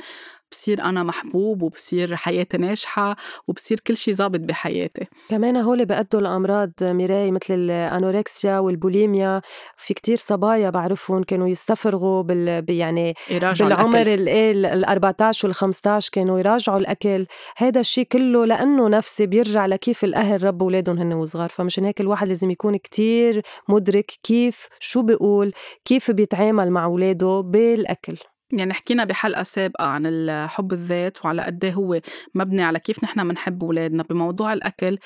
بصير 0.52 0.82
أنا 0.84 1.04
محبوب 1.04 1.62
وبصير 1.62 2.16
حياتي 2.16 2.58
ناجحة 2.58 3.16
وبصير 3.48 3.80
كل 3.80 3.98
شيء 3.98 4.14
ظابط 4.14 4.40
بحياتي. 4.40 5.08
كمان 5.30 5.58
هول 5.58 5.86
بيأدوا 5.86 6.22
لأمراض 6.22 6.72
ميراي 6.82 7.32
مثل 7.32 7.54
الأنوركسيا 7.54 8.60
والبوليميا. 8.60 9.42
في 9.78 9.94
كتير 9.94 10.18
صبايا 10.18 10.70
بعرفهم 10.70 11.24
كانوا 11.24 11.48
يستفرغوا 11.48 12.22
بال 12.22 12.66
يعني 12.70 13.14
بالعمر 13.60 14.04
ال 14.08 14.86
14 14.86 15.48
وال 15.48 15.56
15 15.56 16.10
كانوا 16.14 16.40
يراجعوا 16.40 16.78
الأكل. 16.80 17.26
هذا 17.58 17.80
الشيء 17.80 18.04
كله 18.06 18.46
لأنه 18.46 18.88
نفسي 18.88 19.26
بيرجع 19.26 19.66
لكيف 19.66 20.04
الأهل 20.04 20.44
ربوا 20.44 20.66
أولادهم 20.66 20.98
هن 20.98 21.14
وصغار. 21.14 21.50
فمشان 21.50 21.86
هيك 21.86 22.02
الواحد 22.02 22.28
لازم 22.28 22.52
يكون 22.52 22.76
كتير 22.78 23.42
مدرك 23.70 24.12
كيف 24.24 24.68
شو 24.80 25.02
بيقول 25.02 25.54
كيف 25.86 26.12
بيتعامل 26.12 26.72
مع 26.72 26.86
أولاده 26.86 27.42
بالأكل. 27.42 28.18
يعني 28.54 28.74
حكينا 28.74 29.04
بحلقة 29.04 29.44
سابقة 29.44 29.86
عن 29.86 30.32
حب 30.48 30.74
الذات 30.74 31.26
وعلى 31.26 31.42
قد 31.42 31.66
إيه 31.66 31.74
هو 31.74 32.02
مبني 32.36 32.64
على 32.64 32.80
كيف 32.80 33.04
نحن 33.04 33.28
بنحب 33.28 33.64
أولادنا 33.64 34.04
بموضوع 34.04 34.54
الأكل 34.54 34.98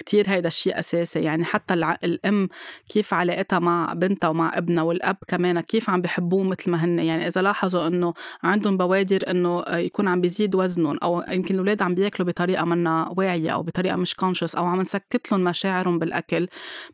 كتير 0.00 0.30
هيدا 0.30 0.48
الشيء 0.48 0.78
أساسي. 0.78 1.20
يعني 1.20 1.44
حتى 1.44 1.74
الأم 1.74 2.48
كيف 2.88 3.14
علاقتها 3.14 3.58
مع 3.58 3.92
بنتها 3.92 4.28
ومع 4.28 4.58
ابنها 4.58 4.82
والأب 4.82 5.16
كمان 5.28 5.60
كيف 5.60 5.90
عم 5.90 6.00
بحبوه 6.00 6.42
مثل 6.42 6.70
ما 6.70 6.84
هن 6.84 6.98
يعني 6.98 7.26
إذا 7.26 7.42
لاحظوا 7.42 7.86
إنه 7.86 8.14
عندهم 8.42 8.76
بوادر 8.76 9.30
إنه 9.30 9.64
يكون 9.68 10.08
عم 10.08 10.20
بيزيد 10.20 10.54
وزنهم 10.54 10.98
أو 11.02 11.24
يمكن 11.28 11.54
الأولاد 11.54 11.82
عم 11.82 11.94
بيأكلوا 11.94 12.28
بطريقة 12.28 12.64
منا 12.64 13.14
واعية 13.16 13.50
أو 13.50 13.62
بطريقة 13.62 13.96
مش 13.96 14.14
كونشس 14.14 14.54
أو 14.54 14.64
عم 14.64 14.80
نسكت 14.80 15.32
لهم 15.32 15.44
مشاعرهم 15.44 15.98
بالأكل 15.98 16.48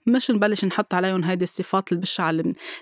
مش 0.07 0.31
نبلش 0.31 0.65
نحط 0.65 0.95
عليهم 0.95 1.25
هيدي 1.25 1.45
الصفات 1.45 1.93
البشعة 1.93 2.31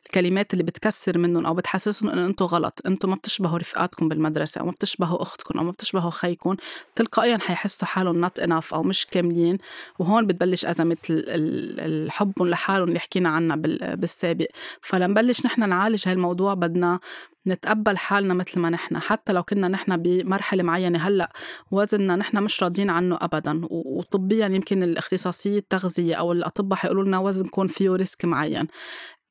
الكلمات 0.07 0.52
اللي 0.52 0.64
بتكسر 0.64 1.19
منهم 1.19 1.47
أو 1.47 1.54
بتحسسهم 1.54 2.11
إنه 2.11 2.26
أنتم 2.26 2.45
غلط 2.45 2.81
أنتم 2.87 3.11
ما 3.11 3.16
بتشبهوا 3.16 3.59
رفقاتكم 3.59 4.09
بالمدرسة 4.09 4.61
أو 4.61 4.66
ما 4.66 4.73
بتشبهوا 4.73 5.23
أختكم 5.23 5.59
أو 5.59 5.64
ما 5.64 5.71
بتشبهوا 5.71 6.11
خيكم 6.11 6.57
تلقائيا 6.97 7.38
حيحسوا 7.38 7.87
حالهم 7.87 8.21
not 8.21 8.38
enough 8.38 8.75
أو 8.75 8.83
مش 8.83 9.07
كاملين 9.07 9.59
وهون 9.99 10.13
هون 10.14 10.26
بتبلش 10.26 10.64
أزمة 10.64 10.97
الحب 11.09 12.42
لحالهم 12.42 12.88
اللي 12.88 12.99
حكينا 12.99 13.28
عنها 13.28 13.56
بالسابق. 13.94 14.47
فلنبلش 14.80 15.47
نحن 15.47 15.68
نعالج 15.68 16.09
هالموضوع 16.09 16.54
بدنا 16.54 17.00
نتقبل 17.47 17.99
حالنا 17.99 18.35
مثل 18.35 18.61
ما 18.61 18.71
نحن. 18.71 18.99
حتى 18.99 19.33
لو 19.33 19.42
كنا 19.42 19.68
نحن 19.68 19.97
بمرحلة 19.97 20.62
معينة 20.62 20.99
هلأ 20.99 21.33
وزننا 21.71 22.16
نحن 22.16 22.42
مش 22.42 22.62
راضيين 22.62 22.90
عنه 22.90 23.18
أبدا. 23.21 23.61
وطبيا 23.71 24.47
يمكن 24.47 24.83
الاختصاصية 24.83 25.59
التغذية 25.59 26.14
أو 26.14 26.33
الأطباء 26.33 26.78
حيقولوا 26.78 27.04
لنا 27.04 27.18
وزنكم 27.18 27.66
فيه 27.66 27.90
risk 27.90 28.25
معين. 28.25 28.66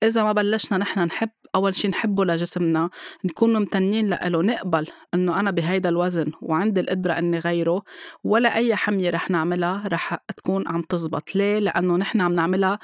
إذا 0.03 0.24
ما 0.24 0.31
بلشنا 0.31 0.77
نحن 0.77 1.00
نحب 1.00 1.29
أول 1.55 1.75
شي 1.75 1.88
نحبه 1.88 2.25
لجسمنا 2.25 2.89
نكون 3.25 3.53
ممتنين 3.53 4.07
لإله 4.07 4.41
نقبل 4.41 4.88
إنه 5.13 5.39
أنا 5.39 5.51
بهيدا 5.51 5.89
الوزن 5.89 6.31
وعندي 6.41 6.79
القدرة 6.79 7.13
إني 7.13 7.39
غيره 7.39 7.81
ولا 8.24 8.55
أي 8.55 8.75
حمية 8.75 9.10
رح 9.10 9.29
نعملها 9.29 9.83
رح 9.88 10.17
تكون 10.38 10.67
عم 10.67 10.81
تزبط. 10.81 11.36
ليه؟ 11.36 11.60
لأنه 11.60 11.98
نحن 11.98 12.22
عم 12.22 12.33
نعملها 12.33 12.79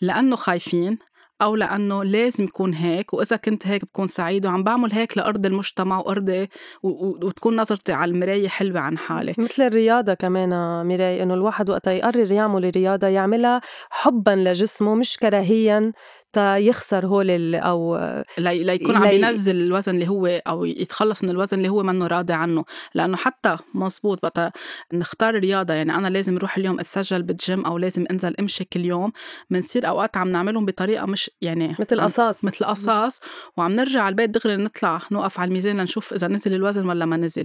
لأنه 0.00 0.36
خايفين 0.36 0.98
أو 1.42 1.56
لأنه 1.56 2.04
لازم 2.04 2.44
يكون 2.44 2.74
هيك 2.74 3.14
وإذا 3.14 3.36
كنت 3.36 3.66
هيك 3.66 3.84
بكون 3.84 4.06
سعيد 4.06 4.46
وعم 4.46 4.62
بعمل 4.62 4.92
هيك 4.92 5.18
لأرضي 5.18 5.48
المجتمع 5.48 5.98
وأرضي 5.98 6.48
وتكون 6.82 7.56
نظرتي 7.56 7.92
على 7.92 8.10
المراية 8.10 8.48
حلوة 8.48 8.80
عن 8.80 8.98
حالي. 8.98 9.34
مثل 9.38 9.62
الرياضة 9.62 10.14
كمان 10.14 10.84
ميراي 10.86 11.22
إنه 11.22 11.34
الواحد 11.34 11.70
وقتها 11.70 11.92
يقرر 11.92 12.32
يعمل 12.32 12.70
رياضة 12.76 13.06
يعملها 13.06 13.60
حبا 13.90 14.30
لجسمه 14.30 14.94
مش 14.94 15.16
كراهيا. 15.16 15.92
تا 16.34 16.56
يخسر 16.56 17.06
هول 17.06 17.54
أو 17.54 17.98
ليكون 18.38 18.96
عم 18.96 19.04
ينزل 19.04 19.56
الوزن 19.56 19.94
اللي 19.94 20.08
هو 20.08 20.26
أو 20.26 20.64
يتخلص 20.64 21.24
من 21.24 21.30
الوزن 21.30 21.56
اللي 21.58 21.68
هو 21.68 21.82
منه 21.82 22.06
راضي 22.06 22.32
عنه. 22.32 22.64
لأنه 22.94 23.16
حتى 23.16 23.56
مزبوط 23.74 24.22
بقى 24.22 24.52
نختار 24.92 25.34
رياضة 25.34 25.74
يعني 25.74 25.94
أنا 25.94 26.08
لازم 26.08 26.36
أروح 26.36 26.56
اليوم 26.56 26.80
أتسجل 26.80 27.22
بالجيم 27.22 27.64
أو 27.66 27.78
لازم 27.78 28.04
أنزل 28.10 28.34
أمشي 28.40 28.64
كل 28.64 28.84
يوم. 28.84 29.12
بنصير 29.50 29.88
أوقات 29.88 30.16
عم 30.16 30.28
نعملهم 30.28 30.66
بطريقة 30.66 31.06
مش 31.06 31.30
يعني 31.42 31.76
مثل 31.78 32.00
قصاص 32.00 32.44
مثل 32.44 32.64
قصاص 32.64 33.20
وعم 33.56 33.72
نرجع 33.72 34.02
على 34.02 34.12
البيت 34.12 34.30
دغري 34.30 34.56
نطلع 34.56 35.00
نوقف 35.10 35.40
على 35.40 35.48
الميزان 35.48 35.76
لنشوف 35.76 36.12
إذا 36.14 36.28
نزل 36.28 36.54
الوزن 36.54 36.88
ولا 36.88 37.06
ما 37.06 37.16
نزل. 37.16 37.44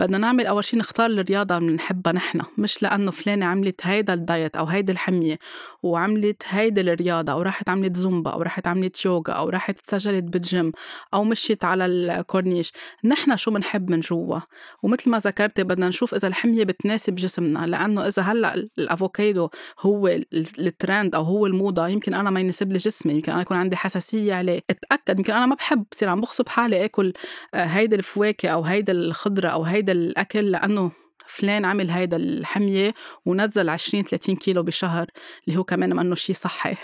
بدنا 0.00 0.18
نعمل 0.18 0.46
أول 0.46 0.64
شيء 0.64 0.78
نختار 0.78 1.06
الرياضة 1.10 1.58
اللي 1.58 1.72
بنحبها 1.72 2.12
نحن 2.12 2.40
مش 2.58 2.82
لأنه 2.82 3.10
فلانة 3.10 3.46
عملت 3.46 3.80
هيدا 3.86 4.14
ال 4.14 4.22
diet 4.22 4.56
أو 4.56 4.64
هيدي 4.64 4.92
الحمية 4.92 5.38
وعملت 5.82 6.42
هيدي 6.48 6.80
الرياضة 6.80 7.32
أو 7.32 7.42
راحت 7.42 7.68
عملت 7.68 7.96
زومبا. 7.96 8.27
أو 8.32 8.42
راحت 8.42 8.66
عملت 8.66 9.04
يوغا 9.04 9.32
أو 9.32 9.48
راحت 9.48 9.90
سجلت 9.90 10.24
بالجيم 10.24 10.72
أو 11.14 11.24
مشيت 11.24 11.64
على 11.64 11.86
الكورنيش. 11.86 12.72
نحن 13.04 13.36
شو 13.36 13.50
بنحب 13.50 13.90
من 13.90 14.00
جوا؟ 14.00 14.40
ومثل 14.82 15.10
ما 15.10 15.18
ذكرتي 15.18 15.64
بدنا 15.64 15.88
نشوف 15.88 16.14
إذا 16.14 16.28
الحمية 16.28 16.64
بتناسب 16.64 17.14
جسمنا 17.14 17.66
لأنه 17.66 18.06
إذا 18.06 18.22
هلأ 18.22 18.54
الأفوكادو 18.54 19.48
هو 19.80 20.08
الترند 20.58 21.14
أو 21.14 21.22
هو 21.22 21.46
الموضة 21.46 21.88
يمكن 21.88 22.14
أنا 22.14 22.30
ما 22.30 22.40
يناسب 22.40 22.72
لي 22.72 22.78
جسمي 22.78 23.12
يمكن 23.12 23.32
أنا 23.32 23.42
يكون 23.42 23.56
عندي 23.56 23.76
حساسية 23.76 24.34
عليه. 24.34 24.60
أتأكد 24.70 25.18
يمكن 25.18 25.32
أنا 25.32 25.46
ما 25.46 25.54
بحب 25.54 25.84
بصير 25.92 26.08
عم 26.08 26.20
بغصب 26.20 26.48
حالي 26.48 26.84
آكل 26.84 27.12
آه، 27.54 27.64
هيدي 27.64 27.96
الفواكه 27.96 28.48
أو 28.48 28.62
هيدا 28.62 28.92
الخضرة 28.92 29.48
أو 29.48 29.62
هيدا 29.62 29.92
الأكل 29.92 30.50
لأنه 30.50 30.90
فلان 31.28 31.64
عمل 31.64 31.90
هيدا 31.90 32.16
الحمية 32.16 32.94
ونزل 33.26 33.68
20 33.68 34.04
30 34.04 34.36
كيلو 34.36 34.62
بشهر 34.62 35.06
اللي 35.48 35.58
هو 35.58 35.64
كمان 35.64 35.96
منه 35.96 36.14
شيء 36.14 36.36
صحي. 36.36 36.76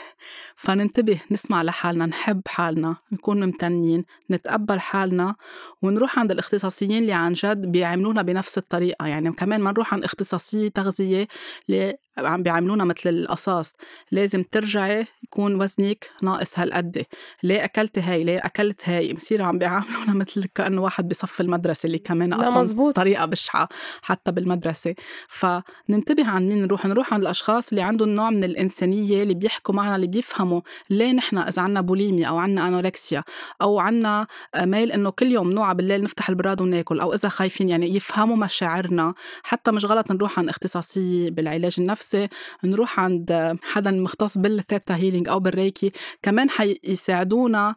فننتبه 0.56 1.20
نسمع 1.30 1.62
لحالنا 1.62 2.06
نحب 2.06 2.40
حالنا 2.46 2.96
نكون 3.12 3.44
ممتنين 3.44 4.04
نتقبل 4.30 4.80
حالنا 4.80 5.34
ونروح 5.82 6.18
عند 6.18 6.30
الاختصاصيين 6.30 7.02
اللي 7.02 7.12
عن 7.12 7.32
جد 7.32 7.66
بيعاملونا 7.66 8.22
بنفس 8.22 8.58
الطريقة. 8.58 9.06
يعني 9.06 9.32
كمان 9.32 9.60
ما 9.60 9.70
نروح 9.70 9.94
عند 9.94 10.04
اختصاصية 10.04 10.68
تغذية 10.68 11.26
اللي 11.68 11.96
عم 12.18 12.42
بيعاملونا 12.42 12.84
مثل 12.84 13.10
القصاص. 13.10 13.74
لازم 14.10 14.42
ترجعي 14.42 15.06
يكون 15.22 15.60
وزنك 15.62 16.10
ناقص 16.22 16.58
هالقد. 16.58 17.04
ليه 17.42 17.64
اكلتي 17.64 18.00
هاي؟ 18.00 18.24
ليه 18.24 18.38
أكلت 18.38 18.88
هاي؟ 18.88 19.12
بصير 19.12 19.42
عم 19.42 19.58
بيعاملونا 19.58 20.12
مثل 20.24 20.44
كأنه 20.54 20.82
واحد 20.82 21.08
بصف 21.08 21.40
المدرسة 21.40 21.86
اللي 21.86 21.98
كمان 21.98 22.32
أصلا 22.32 22.60
مزبوط. 22.60 22.96
طريقة 22.96 23.24
بشعة 23.26 23.68
حتى 24.02 24.32
بالمدرسة. 24.32 24.94
فننتبه 25.28 26.26
عن 26.26 26.48
مين 26.48 26.62
نروح؟ 26.62 26.86
نروح 26.86 27.14
عند 27.14 27.22
الأشخاص 27.22 27.68
اللي 27.68 27.82
عندهم 27.82 28.08
نوع 28.08 28.30
من 28.30 28.44
الإنسانية 28.44 29.22
اللي 29.22 29.34
بيحكوا 29.34 29.74
معنا 29.74 29.96
اللي 29.96 30.06
بيفهموا 30.14 30.60
ليه 30.90 31.12
نحن 31.12 31.38
إذا 31.38 31.62
عنا 31.62 31.80
بوليميا 31.80 32.28
أو 32.28 32.38
عنا 32.38 32.68
anorexia 32.68 33.24
أو 33.62 33.78
عنا 33.78 34.26
ميل 34.56 34.92
إنه 34.92 35.10
كل 35.10 35.32
يوم 35.32 35.52
نوعى 35.52 35.74
بالليل 35.74 36.02
نفتح 36.02 36.28
البراد 36.28 36.60
وناكل 36.60 37.00
أو 37.00 37.14
إذا 37.14 37.28
خايفين 37.28 37.68
يعني 37.68 37.96
يفهموا 37.96 38.36
مشاعرنا. 38.36 39.14
حتى 39.42 39.70
مش 39.70 39.84
غلط 39.84 40.10
نروح 40.10 40.38
عند 40.38 40.48
اختصاصية 40.48 41.30
بالعلاج 41.30 41.74
النفسي 41.78 41.94
نفسي 42.04 42.28
نروح 42.64 43.00
عند 43.00 43.58
حدا 43.62 43.90
مختص 43.90 44.38
بال 44.38 44.55
theta 44.55 44.96
healing 44.96 45.28
أو 45.28 45.40
بال 45.40 45.55
Reiki 45.55 45.92
كمان 46.22 46.50
حيساعدونا 46.50 47.74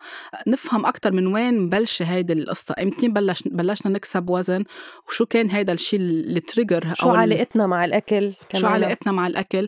نفهم 0.48 0.86
أكثر 0.86 1.12
من 1.12 1.28
وين 1.28 1.62
مبلشه 1.62 2.06
هيدي 2.06 2.34
القصة. 2.34 2.76
إمتى 2.82 3.08
بلش 3.08 3.44
بلشنا 3.46 3.92
نكسب 3.92 4.30
وزن. 4.30 4.64
وشو 5.08 5.26
كان 5.26 5.50
هيدا 5.50 5.74
الشيء 5.74 6.00
اللي 6.00 6.40
trigger 6.40 6.94
شو 6.94 7.10
علاقتنا 7.10 7.68
مع 7.68 7.86
الأكل 7.86 8.34
كمان؟ 8.50 8.62
شو 8.62 8.68
علاقتنا 8.68 9.12
مع 9.12 9.28
الأكل؟ 9.28 9.68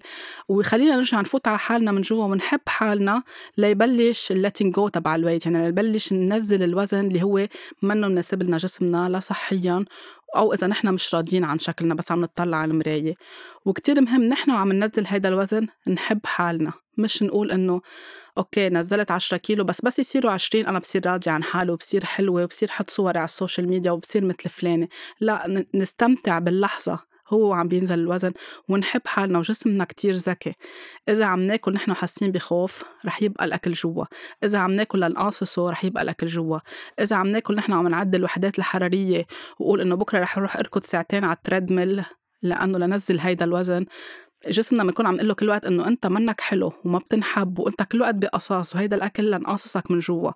ويخلينا 0.49 0.95
نرجع 0.95 1.21
نفوت 1.21 1.47
على 1.47 1.59
حالنا 1.59 1.91
من 1.91 2.01
جوا 2.01 2.25
ونحب 2.25 2.58
حالنا 2.67 3.23
ليبلش 3.57 4.31
ال 4.31 4.37
letting 4.37 4.73
go 4.73 4.87
تبع 4.87 5.15
ال 5.15 5.20
weight 5.20 5.45
يعني 5.45 5.65
ليبلش 5.65 6.13
ننزل 6.13 6.63
الوزن 6.63 7.07
اللي 7.07 7.23
هو 7.23 7.47
منه 7.81 8.07
مناسب 8.07 8.43
لنا 8.43 8.57
جسمنا 8.57 9.09
لا 9.09 9.19
صحيا 9.19 9.85
أو 10.35 10.53
إذا 10.53 10.67
نحن 10.67 10.93
مش 10.93 11.15
راضيين 11.15 11.43
عن 11.43 11.59
شكلنا 11.59 11.95
بس 11.95 12.11
عم 12.11 12.21
نطلع 12.21 12.57
على 12.57 12.71
المراية. 12.71 13.13
وكتير 13.65 14.01
مهم 14.01 14.23
نحن 14.23 14.51
وعم 14.51 14.71
ننزل 14.71 15.05
هيدا 15.07 15.29
الوزن 15.29 15.67
نحب 15.87 16.25
حالنا. 16.25 16.73
مش 16.97 17.23
نقول 17.23 17.51
إنه 17.51 17.81
okay 18.37 18.69
نزلت 18.69 19.11
عشرة 19.11 19.37
كيلو 19.37 19.63
بس 19.63 19.81
بس 19.81 19.99
يصيروا 19.99 20.31
عشرين 20.31 20.67
أنا 20.67 20.79
بصير 20.79 21.05
راضية 21.05 21.31
عن 21.31 21.43
حالي 21.43 21.71
وبصير 21.71 22.05
حلوة 22.05 22.43
وبصير 22.43 22.71
حط 22.71 22.89
صوري 22.89 23.17
على 23.19 23.25
ال 23.25 23.32
social 23.32 23.69
media 23.69 23.91
وبصير 23.91 24.25
مثل 24.25 24.49
فلانة. 24.49 24.87
لا 25.21 25.65
نستمتع 25.75 26.39
باللحظة. 26.39 27.08
هو 27.29 27.53
عم 27.53 27.67
بينزل 27.67 27.99
الوزن 27.99 28.33
ونحب 28.69 29.01
حالنا 29.05 29.39
وجسمنا 29.39 29.83
كتير 29.83 30.13
ذكي. 30.13 30.53
إذا 31.09 31.25
عم 31.25 31.39
ناكل 31.39 31.73
نحن 31.73 31.93
حاسين 31.93 32.31
بخوف 32.31 32.83
رح 33.05 33.23
يبقى 33.23 33.45
الأكل 33.45 33.71
جوا. 33.71 34.05
إذا 34.43 34.59
عم 34.59 34.71
ناكل 34.71 34.99
لنقاصصه 34.99 35.69
رح 35.69 35.85
يبقى 35.85 36.03
الأكل 36.03 36.27
جوا. 36.27 36.59
إذا 36.99 37.15
عم 37.15 37.27
ناكل 37.27 37.55
نحن 37.55 37.73
عم 37.73 37.87
نعدل 37.87 38.19
الوحدات 38.19 38.59
الحرارية 38.59 39.25
وقول 39.59 39.81
إنه 39.81 39.95
بكرة 39.95 40.19
رح 40.19 40.37
أروح 40.37 40.57
أركض 40.57 40.83
ساعتين 40.85 41.23
على 41.23 41.35
التريدميل 41.35 42.03
لأنه 42.41 42.77
لنزل 42.77 43.19
هيدا 43.19 43.45
الوزن 43.45 43.85
جسمنا 44.47 44.83
بنكون 44.83 45.05
عم 45.05 45.15
نقول 45.15 45.27
له 45.27 45.33
كل 45.33 45.49
وقت 45.49 45.65
إنه 45.65 45.87
أنت 45.87 46.07
منك 46.07 46.41
حلو 46.41 46.73
وما 46.85 46.99
بتنحب 46.99 47.59
وأنت 47.59 47.83
كل 47.83 48.01
وقت 48.01 48.15
بقصاص 48.15 48.75
وهيدا 48.75 48.95
الأكل 48.95 49.31
لنقاصصك 49.31 49.91
من 49.91 49.99
جوا 49.99 50.31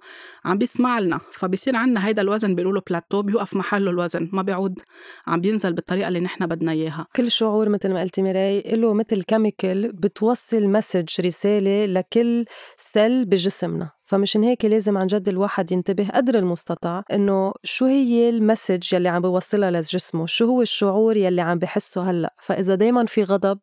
عم 0.45 0.57
بيسمع 0.57 0.99
لنا 0.99 1.19
فبصير 1.31 1.75
عندنا 1.75 2.07
هيدا 2.07 2.21
الوزن 2.21 2.55
بيقولوا 2.55 2.73
له 2.73 2.81
بلاتو 2.89 3.21
بيوقف 3.21 3.55
محله 3.55 3.91
الوزن 3.91 4.29
ما 4.33 4.41
بيعود 4.41 4.79
عم 5.27 5.41
بينزل 5.41 5.73
بالطريقة 5.73 6.07
اللي 6.07 6.19
نحن 6.19 6.47
بدنا 6.47 6.71
إياها. 6.71 7.07
كل 7.15 7.31
شعور 7.31 7.69
مثل 7.69 7.93
ما 7.93 8.01
قلتي 8.01 8.21
ميراي 8.21 8.61
له 8.61 8.93
مثل 8.93 9.23
chemical 9.23 9.91
بتوصل 9.91 10.67
message 10.67 11.21
رسالة 11.21 11.85
لكل 11.85 12.45
cell 12.77 13.25
بجسمنا. 13.25 13.89
فمشان 14.13 14.43
هيك 14.43 14.65
لازم 14.65 14.97
عن 14.97 15.07
جد 15.07 15.29
الواحد 15.29 15.71
ينتبه 15.71 16.07
قدر 16.13 16.39
المستطاع 16.39 17.03
إنه 17.13 17.53
شو 17.63 17.85
هي 17.85 18.29
ال 18.29 18.37
message 18.37 18.93
يلي 18.93 19.09
عم 19.09 19.21
بيوصلها 19.21 19.71
لجسمه؟ 19.71 20.25
شو 20.25 20.45
هو 20.45 20.61
الشعور 20.61 21.17
يلي 21.17 21.41
عم 21.41 21.59
بحسه 21.59 22.09
هلأ؟ 22.09 22.33
فإذا 22.39 22.75
دايما 22.75 23.05
في 23.05 23.23
غضب 23.23 23.59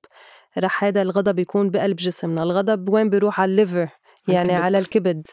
رح 0.59 0.85
هذا 0.85 1.03
الغضب 1.03 1.39
يكون 1.39 1.71
بقلب 1.71 1.97
جسمنا 1.97 2.43
الغضب 2.43 2.89
وين 2.89 3.11
بيروح؟ 3.11 3.41
على 3.41 3.51
ال 3.51 3.57
liver 3.57 3.89
يعني 4.29 4.49
الكبد. 4.49 4.63
على 4.63 4.79
الكبد. 4.79 5.27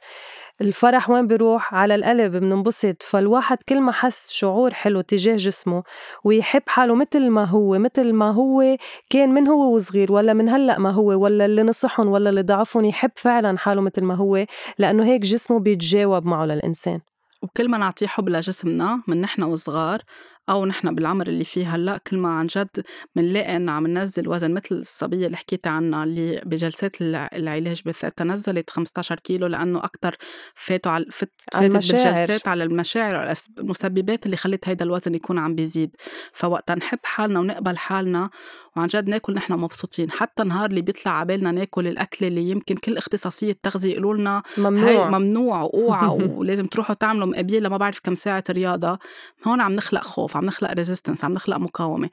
الفرح 0.62 1.10
وين 1.10 1.28
بيروح؟ 1.28 1.74
على 1.74 1.96
القلب 1.96 2.36
بننبسط. 2.36 3.04
فالواحد 3.04 3.58
كل 3.70 3.82
ما 3.82 3.92
حس 3.92 4.32
شعور 4.32 4.74
حلو 4.74 5.02
تجاه 5.02 5.36
جسمه 5.36 5.84
ويحب 6.24 6.62
حاله 6.68 6.96
مثل 6.96 7.30
ما 7.30 7.46
هو 7.46 7.80
مثل 7.80 8.14
ما 8.14 8.32
هو 8.32 8.78
كان 9.10 9.30
من 9.30 9.48
هو 9.48 9.76
وصغير 9.76 10.12
ولا 10.12 10.34
من 10.34 10.50
هلأ 10.50 10.80
ما 10.80 10.92
هو 10.92 11.06
ولا 11.24 11.46
اللي 11.46 11.64
نصحهم 11.64 12.08
ولا 12.08 12.30
اللي 12.30 12.42
ضعفهم 12.42 12.86
يحب 12.86 13.12
فعلا 13.16 13.58
حاله 13.58 13.82
مثل 13.82 14.04
ما 14.04 14.16
هو 14.16 14.46
لأنه 14.78 15.06
هيك 15.06 15.22
جسمه 15.22 15.60
بيتجاوب 15.60 16.26
معه 16.26 16.46
للإنسان. 16.46 17.00
وكل 17.42 17.70
ما 17.70 17.78
نعطيه 17.78 18.08
حب 18.08 18.30
لجسمنا 18.30 19.02
من 19.08 19.22
نحن 19.22 19.44
وصغار 19.44 20.02
أو 20.50 20.66
نحن 20.66 20.96
بالعمر 20.96 21.28
اللي 21.28 21.44
فيه 21.44 21.76
هلأ 21.76 21.98
كل 21.98 22.18
ما 22.18 22.30
عن 22.30 22.48
جد 22.48 22.84
بنلاقي 23.16 23.56
إنه 23.56 23.72
عم 23.72 23.88
ننزل 23.88 24.28
وزن 24.28 24.54
مثل 24.54 24.76
الصبية 24.76 25.26
اللي 25.26 25.38
حكيت 25.38 25.68
عنها 25.68 26.04
اللي 26.04 26.42
بجلسات 26.46 27.02
العلاج 27.02 27.82
بالذات 27.86 28.22
نزلت 28.22 28.70
15 28.70 29.16
كيلو 29.16 29.48
لأنه 29.48 29.80
أكثر 29.80 30.16
فاتوا 30.56 30.92
على 30.92 31.06
فت 31.12 31.32
فاتت 31.54 31.74
بالجلسات 31.74 32.48
على 32.48 32.64
المشاعر 32.64 33.34
المسببات 33.58 34.26
اللي 34.26 34.38
خلت 34.38 34.68
هيدا 34.70 34.86
الوزن 34.86 35.16
يكون 35.16 35.40
عم 35.40 35.56
بيزيد. 35.56 35.96
فوقتها 36.34 36.76
نحب 36.76 37.00
حالنا 37.04 37.40
ونقبل 37.40 37.78
حالنا 37.78 38.30
وعن 38.76 38.88
جد 38.88 39.10
ناكل 39.10 39.34
نحن 39.34 39.54
مبسوطين. 39.54 40.12
حتى 40.12 40.44
نهار 40.44 40.70
اللي 40.70 40.82
بيطلع 40.82 41.12
عبالنا 41.20 41.52
ناكل 41.52 41.88
الأكلة 41.88 42.28
اللي 42.28 42.50
يمكن 42.50 42.76
كل 42.76 42.98
اختصاصية 42.98 43.58
تغذية 43.64 43.92
يقولوا 43.92 44.14
لنا 44.14 44.44
ممنوع. 44.58 45.10
ممنوع 45.10 45.62
وأوعى 45.62 46.08
ولازم 46.38 46.68
تروحوا 46.68 46.96
تعملوا 46.96 47.28
مقابيل 47.28 47.64
لما 47.64 47.78
بعرف 47.78 48.00
كم 48.00 48.16
ساعة 48.16 48.44
رياضة. 48.50 49.00
هون 49.48 49.62
عم 49.62 49.76
نخلق 49.76 50.04
خوف 50.04 50.37
عم 50.38 50.46
نخلق 50.46 50.72
ريزيستنس 50.74 51.24
عم 51.24 51.34
نخلق 51.34 51.58
مقاومة. 51.58 52.10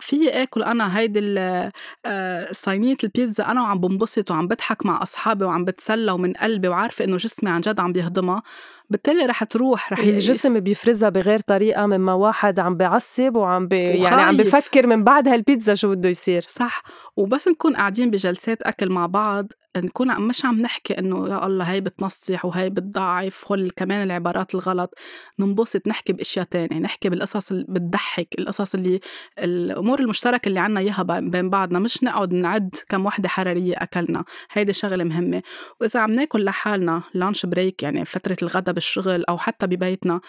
في 0.00 0.28
آكل 0.42 0.62
أنا 0.62 0.98
هيدي 0.98 1.20
آه، 2.06 2.52
صينية 2.52 2.96
البيتزا 3.04 3.44
أنا 3.50 3.62
وعم 3.62 3.78
بنبسط 3.80 4.30
وعم 4.30 4.48
بضحك 4.48 4.86
مع 4.86 5.02
أصحابي 5.02 5.44
وعم 5.44 5.64
بتسلى 5.64 6.12
ومن 6.12 6.32
قلبي 6.32 6.68
وعارفة 6.68 7.04
إنه 7.04 7.16
جسمي 7.16 7.50
عن 7.50 7.60
جد 7.60 7.80
عم 7.80 7.92
بيهضمها. 7.92 8.42
بالتالي 8.90 9.26
رح 9.26 9.44
تروح 9.44 9.92
رح 9.92 9.98
الجسم 9.98 10.60
بيفرزها 10.60 11.08
بغير 11.08 11.38
طريقة 11.38 11.86
مما 11.86 12.12
واحد 12.12 12.58
عم 12.60 12.76
بعصب 12.76 13.36
وعم 13.36 13.68
بي 13.68 13.76
يعني 13.76 14.22
عم 14.22 14.36
بفكر 14.36 14.86
من 14.86 15.04
بعد 15.04 15.28
هالبيتزا 15.28 15.74
شو 15.74 15.90
بده 15.90 16.08
يصير. 16.08 16.42
صح. 16.48 16.82
وبس 17.16 17.48
نكون 17.48 17.76
قاعدين 17.76 18.10
بجلسات 18.10 18.62
أكل 18.62 18.88
مع 18.88 19.06
بعض 19.06 19.52
نكون 19.76 20.20
مش 20.20 20.44
عم 20.44 20.60
نحكي 20.60 20.98
إنه 20.98 21.28
يا 21.28 21.46
الله 21.46 21.64
هي 21.64 21.80
بتنصح 21.80 22.44
وهي 22.44 22.70
بتضعف 22.70 23.44
هول 23.50 23.70
كمان 23.76 24.02
العبارات 24.02 24.54
الغلط. 24.54 24.94
ننبسط 25.38 25.88
نحكي 25.88 26.12
بأشياء 26.12 26.44
تانية 26.44 26.78
نحكي 26.78 27.08
بالقصص 27.08 27.50
اللي 27.50 27.64
بتضحك 27.68 28.28
القصص 28.38 28.74
اللي 28.74 29.00
الأمور 29.38 30.00
المشتركة 30.00 30.48
اللي 30.48 30.60
عنا 30.60 30.80
إياها 30.80 31.02
بين 31.02 31.50
بعضنا 31.50 31.78
مش 31.78 32.04
نقعد 32.04 32.32
نعد 32.34 32.74
كم 32.88 33.06
وحدة 33.06 33.28
حرارية 33.28 33.74
أكلنا. 33.76 34.24
هيدي 34.52 34.72
شغلة 34.72 35.04
مهمة. 35.04 35.42
وإذا 35.80 36.00
عم 36.00 36.12
ناكل 36.12 36.44
لحالنا 36.44 37.02
lunch 37.14 37.46
break 37.46 37.82
يعني 37.82 38.04
فترة 38.04 38.36
الغداء 38.42 38.74
بالشغل 38.78 39.24
أو 39.24 39.38
حتى 39.38 39.66
ببيتنا 39.66 40.20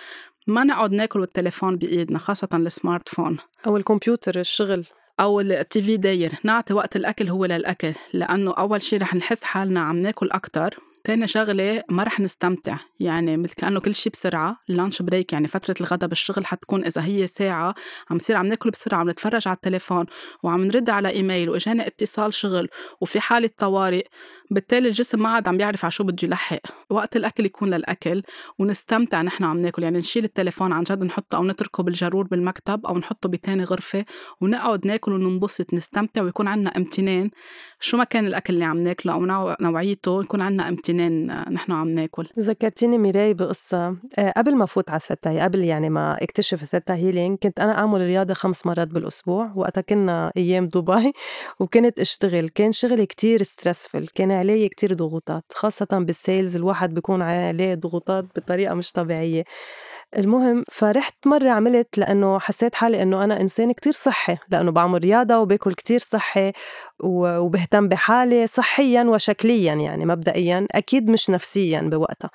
ما 0.47 0.63
نقعد 0.63 0.91
ناكل 0.91 1.19
والتليفون 1.19 1.77
بإيدنا 1.77 2.19
خاصة 2.19 2.47
ال 2.53 3.09
smartphone. 3.09 3.37
أو 3.67 3.77
الكمبيوتر 3.77 4.39
الشغل. 4.39 4.85
أو 5.19 5.39
التي 5.41 5.81
في 5.81 5.97
داير. 5.97 6.31
نعطي 6.43 6.73
وقت 6.73 6.95
الأكل 6.95 7.29
هو 7.29 7.45
للأكل 7.45 7.93
لأنه 8.13 8.51
أول 8.51 8.81
شيء 8.81 9.01
رح 9.01 9.15
نحس 9.15 9.43
حالنا 9.43 9.79
عم 9.81 9.97
ناكل 9.97 10.31
أكثر 10.31 10.79
تاني 11.03 11.27
شغلة 11.27 11.83
ما 11.89 12.03
رح 12.03 12.19
نستمتع. 12.19 12.77
يعني 12.99 13.37
مثل 13.37 13.53
كأنه 13.55 13.79
كل 13.79 13.95
شيء 13.95 14.13
بسرعة 14.13 14.57
ال 14.69 14.75
lunch 14.75 15.01
break 15.01 15.33
يعني 15.33 15.47
فترة 15.47 15.75
الغداء 15.81 16.09
بالشغل 16.09 16.45
حتكون 16.45 16.85
إذا 16.85 17.03
هي 17.03 17.27
ساعة 17.27 17.75
عم 18.09 18.17
نصير 18.17 18.35
عم 18.35 18.45
ناكل 18.45 18.69
بسرعة 18.69 18.99
عم 18.99 19.09
نتفرج 19.09 19.47
على 19.47 19.55
التليفون 19.55 20.05
وعم 20.43 20.63
نرد 20.63 20.89
على 20.89 21.09
إيميل 21.09 21.49
وإجانا 21.49 21.87
اتصال 21.87 22.33
شغل 22.33 22.69
وفي 23.01 23.19
حالة 23.19 23.49
طوارئ 23.57 24.07
بالتالي 24.51 24.87
الجسم 24.87 25.19
ما 25.19 25.29
عاد 25.29 25.47
عم 25.47 25.57
بيعرف 25.57 25.85
على 25.85 25.91
شو 25.91 26.03
بده 26.03 26.27
يلحق. 26.27 26.61
وقت 26.89 27.15
الأكل 27.15 27.45
يكون 27.45 27.69
للأكل 27.69 28.23
ونستمتع 28.59 29.21
نحن 29.21 29.43
عم 29.43 29.57
ناكل. 29.57 29.83
يعني 29.83 29.97
نشيل 29.97 30.23
التليفون 30.23 30.73
عن 30.73 30.83
جد 30.83 31.03
نحطه 31.03 31.35
أو 31.35 31.43
نتركه 31.43 31.83
بالجرور 31.83 32.27
بالمكتب 32.27 32.85
أو 32.85 32.97
نحطه 32.97 33.29
بتاني 33.29 33.63
غرفة 33.63 34.05
ونقعد 34.41 34.87
ناكل 34.87 35.13
وننبسط 35.13 35.73
نستمتع 35.73 36.21
ويكون 36.21 36.47
عنا 36.47 36.77
امتنان. 36.77 37.29
شو 37.81 37.97
ما 37.97 38.03
كان 38.03 38.27
الأكل 38.27 38.53
اللي 38.53 38.65
عم 38.65 38.77
ناكله 38.77 39.13
أو 39.13 39.55
نوعيته 39.61 40.21
يكون 40.23 40.41
عنا 40.41 40.67
امتنان 40.69 41.29
آه، 41.31 41.49
نحن 41.49 41.71
عم 41.71 41.89
ناكل. 41.89 42.27
ذكرتيني 42.39 42.97
ميراي 42.97 43.33
بقصة. 43.33 43.95
آه، 44.17 44.33
قبل 44.37 44.55
ما 44.55 44.65
فوت 44.65 44.89
على 44.89 44.97
الثتا 44.97 45.43
قبل 45.43 45.63
يعني 45.63 45.89
ما 45.89 46.23
اكتشف 46.23 46.63
ال 46.63 46.69
theta 46.69 46.95
healing 46.95 47.37
كنت 47.37 47.59
أنا 47.59 47.77
أعمل 47.77 48.01
رياضة 48.01 48.33
خمس 48.33 48.65
مرات 48.65 48.87
بالأسبوع 48.87 49.51
وقتها 49.55 49.81
كنا 49.81 50.31
أيام 50.37 50.67
دبي 50.67 51.11
وكنت 51.59 51.99
أشتغل. 51.99 52.49
كان 52.49 52.71
شغلي 52.71 53.05
كتير 53.05 53.43
stressful 53.43 54.07
كان 54.15 54.31
علي 54.31 54.69
كتير 54.69 54.93
ضغوطات 54.93 55.43
خاصة 55.53 55.87
بال 55.91 56.10
sales 56.10 56.55
الواحد 56.55 56.93
بيكون 56.93 57.21
عليه 57.21 57.75
ضغوطات 57.75 58.25
بطريقة 58.35 58.73
مش 58.75 58.91
طبيعية. 58.91 59.43
المهم 60.17 60.65
فرحت 60.71 61.27
مرة 61.27 61.49
عملت 61.49 61.97
لأنه 61.97 62.39
حسيت 62.39 62.75
حالي 62.75 63.01
إنه 63.01 63.23
أنا 63.23 63.41
إنسان 63.41 63.71
كتير 63.71 63.93
صحي 63.93 64.37
لأنه 64.49 64.71
بعمل 64.71 65.03
رياضة 65.03 65.37
وباكل 65.39 65.73
كتير 65.73 65.99
صحي 65.99 66.51
وبهتم 67.03 67.87
بحالي 67.87 68.47
صحيا 68.47 69.03
وشكليا 69.03 69.73
يعني 69.73 70.05
مبدئيا 70.05 70.67
أكيد 70.71 71.09
مش 71.09 71.29
نفسيا 71.29 71.81
بوقتها. 71.81 72.29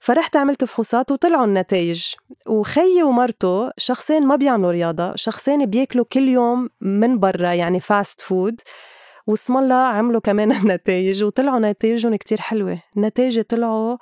فرحت 0.00 0.36
عملت 0.36 0.64
فحوصات 0.64 1.12
وطلعوا 1.12 1.44
النتائج. 1.44 2.14
وخيي 2.46 3.02
ومرته 3.02 3.70
شخصين 3.76 4.26
ما 4.26 4.36
بيعملوا 4.36 4.70
رياضة 4.70 5.12
شخصين 5.16 5.66
بياكلوا 5.66 6.04
كل 6.12 6.28
يوم 6.28 6.68
من 6.80 7.18
برا 7.18 7.52
يعني 7.52 7.80
fast 7.80 8.20
food 8.20 8.60
واسم 9.26 9.56
الله 9.56 9.74
عملوا 9.74 10.20
كمان 10.20 10.52
النتائج 10.60 11.24
وطلعوا 11.24 11.58
نتائجهم 11.58 12.14
كتير 12.14 12.40
حلوة. 12.40 12.78
النتائج 12.96 13.40
طلعوا 13.42 13.96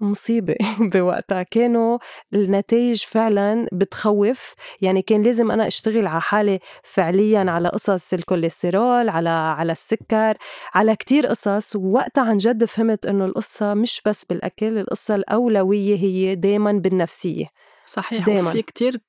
مصيبة 0.00 0.54
بوقتها. 0.94 1.42
كانوا 1.42 1.98
النتائج 2.34 3.04
فعلا 3.04 3.68
بتخوف. 3.72 4.54
يعني 4.80 5.02
كان 5.02 5.22
لازم 5.22 5.50
أنا 5.50 5.66
أشتغل 5.66 6.06
على 6.06 6.20
حالي 6.20 6.58
فعليا 6.82 7.50
على 7.50 7.68
قصص 7.68 8.12
الكوليسترول 8.12 9.08
على 9.08 9.28
على 9.30 9.72
السكر 9.72 10.34
على 10.74 10.96
كتير 10.96 11.26
قصص. 11.26 11.76
ووقتها 11.76 12.24
عن 12.24 12.36
جد 12.36 12.64
فهمت 12.64 13.06
إنه 13.06 13.24
القصة 13.24 13.74
مش 13.74 14.02
بس 14.06 14.24
بالأكل 14.24 14.78
القصة 14.78 15.14
الأولوية 15.14 15.96
هي 15.96 16.34
دايما 16.34 16.72
بالنفسية. 16.72 17.46
صحيح. 17.86 18.26
دايما. 18.26 18.50
وفي 18.50 18.62
كتير 18.62 19.00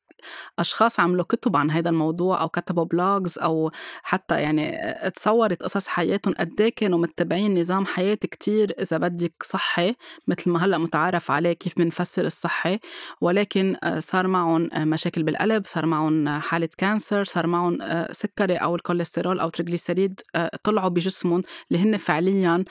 أشخاص 0.60 1.00
عملوا 1.00 1.26
كتب 1.30 1.56
عن 1.56 1.72
هذا 1.72 1.90
الموضوع 1.90 2.42
أو 2.42 2.50
كتبوا 2.50 2.84
blogs 2.84 3.38
أو 3.40 3.72
حتى 4.04 4.42
يعني 4.42 4.78
تصورت 5.16 5.64
قصص 5.64 5.88
حياتهم 5.88 6.34
قد 6.40 6.62
إيه 6.62 6.76
كانوا 6.76 7.00
متبعين 7.00 7.60
نظام 7.60 7.86
حياة 7.86 8.16
كتير 8.16 8.76
إذا 8.82 8.98
بدك 8.98 9.44
صحي 9.44 9.96
مثل 10.28 10.50
ما 10.50 10.66
هلأ 10.66 10.78
متعارف 10.78 11.32
عليه 11.32 11.54
كيف 11.54 11.78
بنفسر 11.78 12.26
الصحي. 12.26 12.80
ولكن 13.22 13.78
صار 14.00 14.28
معهم 14.28 14.70
مشاكل 14.76 15.24
بالقلب 15.24 15.66
صار 15.68 15.86
معهم 15.86 16.30
حالة 16.30 16.70
cancer 16.78 17.24
صار 17.24 17.48
معهم 17.48 17.78
سكري 18.12 18.56
أو 18.56 18.76
الكوليسترول 18.76 19.40
أو 19.40 19.50
triglyceride 19.50 20.22
طلعوا 20.64 20.90
بجسمهم 20.90 21.44
اللي 21.72 21.84
هن 21.84 21.98
فعليا 21.98 22.64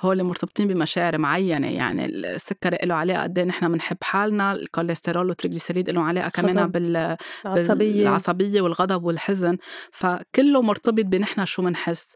هول 0.00 0.22
مرتبطين 0.24 0.68
بمشاعر 0.68 1.18
معينة. 1.18 1.70
يعني 1.70 2.06
السكري 2.06 2.78
له 2.82 2.94
علاقة 2.94 3.22
قد 3.22 3.38
إيه 3.38 3.44
نحن 3.44 3.72
بنحب 3.72 3.96
حالنا 4.02 4.52
الكوليسترول 4.52 5.28
وال 5.28 5.37
triglyceride 5.37 5.90
له 5.90 6.02
علاقة 6.02 6.28
كمان 6.28 6.66
بال 6.66 6.93
العصبية. 7.46 8.60
والغضب 8.60 9.04
والحزن 9.04 9.56
فكله 9.90 10.62
مرتبط 10.62 11.04
بنحن 11.04 11.44
شو 11.44 11.62
منحس. 11.62 12.14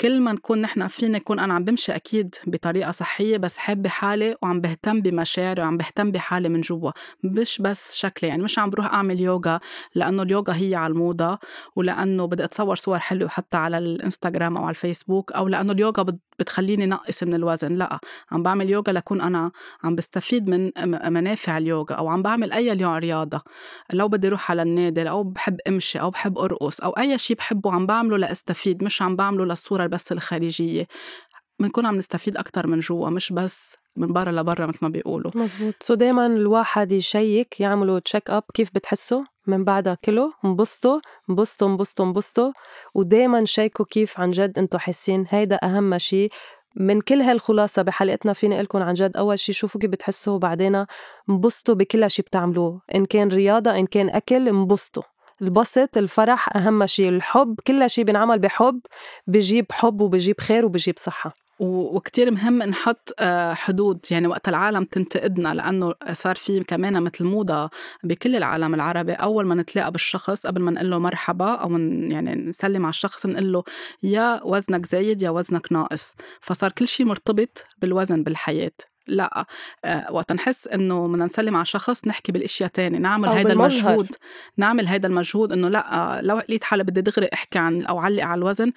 كل 0.00 0.20
ما 0.20 0.32
نكون 0.32 0.60
نحن 0.60 0.86
فينا 0.86 1.16
يكون 1.16 1.38
أنا 1.38 1.54
عم 1.54 1.64
بمشي 1.64 1.92
أكيد 1.92 2.34
بطريقة 2.46 2.90
صحية 2.92 3.36
بس 3.36 3.56
حابة 3.56 3.88
حالي 3.88 4.36
وعم 4.42 4.60
بهتم 4.60 5.00
بمشاعري 5.02 5.62
وعم 5.62 5.76
بهتم 5.76 6.10
بحالي 6.12 6.48
من 6.48 6.60
جوا. 6.60 6.90
مش 7.24 7.62
بس 7.62 7.94
شكلي 7.94 8.28
يعني 8.30 8.42
مش 8.42 8.58
عم 8.58 8.70
بروح 8.70 8.86
أعمل 8.86 9.20
يوغا 9.20 9.60
لأنه 9.94 10.22
اليوغا 10.22 10.54
هي 10.54 10.74
على 10.74 10.92
الموضة 10.92 11.38
ولأنه 11.76 12.26
بدي 12.26 12.44
أتصور 12.44 12.76
صور 12.76 12.98
حلوة 12.98 13.28
حتى 13.28 13.56
على 13.56 13.78
الإنستغرام 13.78 14.56
أو 14.56 14.62
على 14.62 14.70
الفيسبوك 14.70 15.32
أو 15.32 15.48
لأنه 15.48 15.72
اليوغا 15.72 16.06
بتخليني 16.38 16.86
نقص 16.86 17.22
من 17.22 17.34
الوزن. 17.34 17.74
لأ 17.74 17.98
عم 18.32 18.42
بعمل 18.42 18.70
يوغا 18.70 18.92
لكون 18.92 19.20
أنا 19.20 19.50
عم 19.84 19.94
بستفيد 19.94 20.50
من 20.50 20.70
منافع 21.12 21.58
اليوغا 21.58 21.94
أو 21.94 22.08
عم 22.08 22.22
بعمل 22.22 22.52
أي 22.52 22.74
نوع 22.74 22.98
رياضة. 22.98 23.42
لو 23.92 24.08
بدي 24.08 24.28
أروح 24.28 24.50
على 24.50 24.62
النادي 24.62 25.08
أو 25.10 25.22
بحب 25.22 25.56
أمشي 25.68 26.00
أو 26.00 26.10
بحب 26.10 26.38
أرقص 26.38 26.80
أو 26.80 26.90
أي 26.90 27.18
شيء 27.18 27.36
بحبه 27.36 27.72
عم 27.72 27.86
بعمله 27.86 28.16
لأستفيد 28.16 28.84
مش 28.84 29.02
عم 29.02 29.16
بعمله 29.16 29.44
للصورة 29.44 29.87
بس 29.88 30.12
الخارجيه 30.12 30.86
بنكون 31.60 31.86
عم 31.86 31.96
نستفيد 31.96 32.36
أكتر 32.36 32.66
من 32.66 32.78
جوا 32.78 33.10
مش 33.10 33.32
بس 33.32 33.76
من 33.96 34.12
برا 34.12 34.32
لبرا 34.32 34.66
مثل 34.66 34.78
ما 34.82 34.88
بيقولوا. 34.88 35.30
مزبوط. 35.34 35.74
so 35.80 35.94
دايما 35.94 36.26
الواحد 36.26 36.92
ي 36.92 37.03
check 37.03 37.60
يعملوا 37.60 37.98
check 37.98 38.30
up 38.30 38.42
كيف 38.54 38.70
بتحسوا؟ 38.74 39.22
من 39.46 39.64
بعدها 39.64 39.98
كله 40.04 40.32
انبسطوا 40.44 41.00
انبسطوا 41.30 41.68
انبسطوا 41.68 42.06
انبسطوا. 42.06 42.52
ودايما 42.94 43.44
check 43.44 43.77
وا 43.77 43.84
كيف 43.84 44.20
عن 44.20 44.30
جد 44.30 44.58
أنتم 44.58 44.78
حاسين. 44.78 45.26
هيدا 45.28 45.58
أهم 45.62 45.98
شيء 45.98 46.30
من 46.76 47.00
كل 47.00 47.20
هالخلاصة 47.20 47.82
بحلقتنا 47.82 48.32
فيني 48.32 48.62
لكم 48.62 48.82
عن 48.82 48.94
جد 48.94 49.16
أول 49.16 49.38
شيء 49.38 49.54
شوفوا 49.54 49.80
كيف 49.80 49.90
بتحسوا. 49.90 50.34
وبعدين 50.34 50.84
انبسطوا 51.30 51.74
بكل 51.74 52.10
شيء 52.10 52.24
بتعملوه. 52.24 52.82
إن 52.94 53.06
كان 53.06 53.28
رياضة 53.28 53.78
إن 53.78 53.86
كان 53.86 54.08
أكل 54.10 54.48
انبسطوا. 54.48 55.02
البسط 55.42 55.96
الفرح 55.96 56.56
أهم 56.56 56.86
شيء 56.86 57.08
الحب 57.08 57.60
كل 57.66 57.90
شيء 57.90 58.04
بنعمل 58.04 58.38
بحب 58.38 58.80
بجيب 59.26 59.66
حب 59.72 60.00
وبجيب 60.00 60.40
خير 60.40 60.64
وبجيب 60.64 60.94
صحة. 60.98 61.34
وكتير 61.60 62.30
مهم 62.30 62.62
نحط 62.62 63.14
آه، 63.18 63.54
حدود. 63.54 64.06
يعني 64.10 64.26
وقت 64.26 64.48
العالم 64.48 64.84
تنتقدنا 64.84 65.54
لأنه 65.54 65.94
صار 66.12 66.36
في 66.36 66.64
كمان 66.64 67.02
مثل 67.02 67.24
موضة 67.24 67.70
بكل 68.04 68.36
العالم 68.36 68.74
العربي. 68.74 69.12
أول 69.12 69.46
ما 69.46 69.54
نتلاقى 69.54 69.92
بالشخص 69.92 70.46
قبل 70.46 70.60
ما 70.62 70.70
نقول 70.70 70.90
له 70.90 70.98
مرحبا 70.98 71.54
أو 71.54 71.68
من 71.68 72.10
يعني 72.10 72.34
نسلم 72.34 72.82
على 72.82 72.90
الشخص 72.90 73.26
نقول 73.26 73.52
له 73.52 73.64
يا 74.02 74.40
وزنك 74.44 74.86
زايد 74.86 75.22
يا 75.22 75.30
وزنك 75.30 75.72
ناقص. 75.72 76.14
فصار 76.40 76.72
كل 76.72 76.88
شيء 76.88 77.06
مرتبط 77.06 77.64
بالوزن 77.78 78.22
بالحياة. 78.22 78.72
لأ 79.08 79.46
آه 79.84 80.12
وقت 80.12 80.32
نحس 80.32 80.68
إنه 80.68 81.08
بدنا 81.08 81.24
نسلم 81.24 81.56
على 81.56 81.64
شخص 81.64 82.06
نحكي 82.06 82.32
بالأشياء 82.32 82.70
تاني 82.70 82.98
نعمل 82.98 83.28
بالمظهر. 83.44 83.50
المجهود 83.50 84.08
نعمل 84.56 84.86
هيدا 84.86 85.08
المجهود 85.08 85.52
إنه 85.52 85.68
لأ 85.68 86.20
لو 86.22 86.38
لقيت 86.38 86.64
حالي 86.64 86.84
بدي 86.84 87.00
دغري 87.00 87.28
أحكي 87.32 87.58
عن 87.58 87.82
أو 87.82 87.98
علق 87.98 88.24
على 88.24 88.38
الوزن 88.38 88.72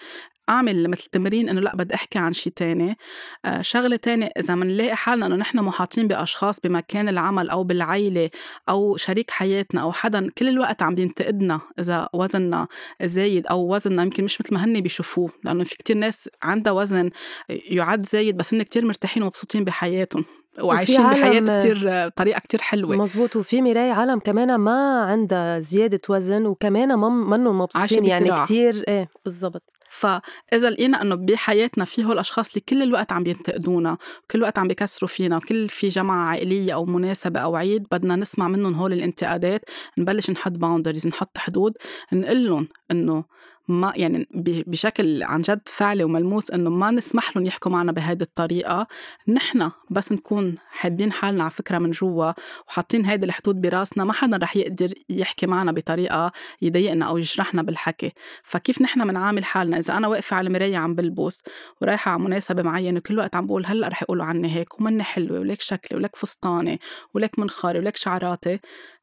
أعمل 0.49 0.89
مثل 0.89 1.03
تمرين 1.11 1.49
إنه 1.49 1.61
لأ 1.61 1.75
بدي 1.75 1.95
أحكي 1.95 2.19
عن 2.19 2.33
شيء 2.33 2.53
تاني. 2.53 2.97
آه 3.45 3.61
شغلة 3.61 3.95
تانية 3.95 4.31
إذا 4.37 4.55
بنلاقي 4.55 4.95
حالنا 4.95 5.25
إنه 5.25 5.35
نحن 5.35 5.59
محاطين 5.59 6.07
بأشخاص 6.07 6.59
بمكان 6.59 7.09
العمل 7.09 7.49
أو 7.49 7.63
بالعيلة 7.63 8.29
أو 8.69 8.97
شريك 8.97 9.31
حياتنا 9.31 9.81
أو 9.81 9.91
حدا 9.91 10.29
كل 10.37 10.47
الوقت 10.47 10.83
عم 10.83 10.95
بينتقدنا 10.95 11.61
إذا 11.79 12.09
وزننا 12.13 12.67
زايد 13.01 13.47
أو 13.47 13.75
وزننا 13.75 14.03
يمكن 14.03 14.23
مش 14.23 14.41
مثل 14.41 14.53
ما 14.53 14.65
هن 14.65 14.81
بيشوفوه. 14.81 15.31
لأنه 15.43 15.63
في 15.63 15.75
كتير 15.77 15.97
ناس 15.97 16.29
عندها 16.43 16.73
وزن 16.73 17.09
يعد 17.49 18.05
زايد 18.05 18.37
بس 18.37 18.53
هن 18.53 18.63
كتير 18.63 18.85
مرتاحين 18.85 19.23
ومبسوطين 19.23 19.63
بحياتهم. 19.63 20.25
وعايشين 20.59 21.03
بحياة 21.03 21.59
كتير 21.59 22.07
بطريقة 22.07 22.39
كتير 22.39 22.61
حلوة. 22.61 22.95
مزبوط 22.95 23.35
وفي 23.35 23.61
مراية 23.61 23.91
عالم 23.91 24.19
كمان 24.19 24.55
ما 24.55 25.01
عندها 25.01 25.59
زيادة 25.59 26.01
وزن 26.09 26.45
وكمان 26.45 26.93
ما 26.93 27.09
منهم 27.09 27.59
مبسوطين 27.59 28.05
يعني. 28.05 28.43
كتير. 28.43 28.83
إيه 28.87 29.09
بالضبط. 29.25 29.63
فاذا 29.89 30.69
لقينا 30.69 31.01
إنه 31.01 31.15
بحياتنا 31.15 31.85
في 31.85 32.05
هول 32.05 32.11
الأشخاص 32.11 32.47
اللي 32.49 32.61
كل 32.69 32.83
الوقت 32.83 33.11
عم 33.11 33.23
بينتقدونا 33.23 33.97
وكل 34.23 34.37
الوقت 34.39 34.59
عم 34.59 34.67
بيكسروا 34.67 35.07
فينا 35.07 35.37
وكل 35.37 35.67
في 35.67 35.87
جمعه 35.87 36.29
عائلية 36.29 36.73
أو 36.73 36.85
مناسبة 36.85 37.39
أو 37.39 37.55
عيد 37.55 37.87
بدنا 37.91 38.15
نسمع 38.15 38.47
منهم 38.47 38.73
هول 38.73 38.93
الانتقادات 38.93 39.61
نبلش 39.97 40.29
نحط 40.29 40.51
باوندريز 40.51 41.07
نحط 41.07 41.37
حدود 41.37 41.73
نقول 42.13 42.45
لهم 42.45 42.67
إنه 42.91 43.23
ما 43.67 43.93
يعني 43.95 44.27
بشكل 44.67 45.23
عن 45.23 45.41
جد 45.41 45.61
فعلي 45.65 46.03
وملموس 46.03 46.51
إنه 46.51 46.69
ما 46.69 46.91
نسمح 46.91 47.37
لهم 47.37 47.45
يحكوا 47.45 47.71
معنا 47.71 47.91
بهيدي 47.91 48.23
الطريقة. 48.23 48.87
نحن 49.27 49.71
بس 49.89 50.11
نكون 50.11 50.55
حابين 50.69 51.11
حالنا 51.11 51.43
على 51.43 51.51
فكرة 51.51 51.77
من 51.77 51.91
جوا 51.91 52.31
وحاطين 52.67 53.05
هيدي 53.05 53.25
الحدود 53.25 53.61
براسنا. 53.61 54.03
ما 54.03 54.13
حدا 54.13 54.37
رح 54.37 54.55
يقدر 54.55 54.93
يحكي 55.09 55.47
معنا 55.47 55.71
بطريقة 55.71 56.31
يضايقنا 56.61 57.05
أو 57.05 57.17
يجرحنا 57.17 57.63
بالحكي. 57.63 58.11
فكيف 58.43 58.81
نحن 58.81 59.07
بنعامل 59.07 59.45
حالنا؟ 59.45 59.77
إذا 59.77 59.97
أنا 59.97 60.07
واقفة 60.07 60.35
على 60.35 60.47
المرايه 60.47 60.77
عم 60.77 60.95
بلبس 60.95 61.43
ورايحة 61.81 62.11
على 62.11 62.21
مناسبة 62.21 62.63
معينة 62.63 62.97
وكل 62.97 63.17
وقت 63.17 63.35
عم 63.35 63.47
بقول 63.47 63.65
هلأ 63.65 63.87
رح 63.87 64.03
يقولوا 64.03 64.25
عني 64.25 64.55
هيك 64.55 64.79
ومني 64.79 65.03
حلوة 65.03 65.39
وليك 65.39 65.61
شكلي 65.61 65.97
ولك 65.99 66.15
فستاني 66.15 66.79
ولك 67.13 67.39
منخاري 67.39 67.79
ولك 67.79 67.97
شعراتي. 67.97 68.59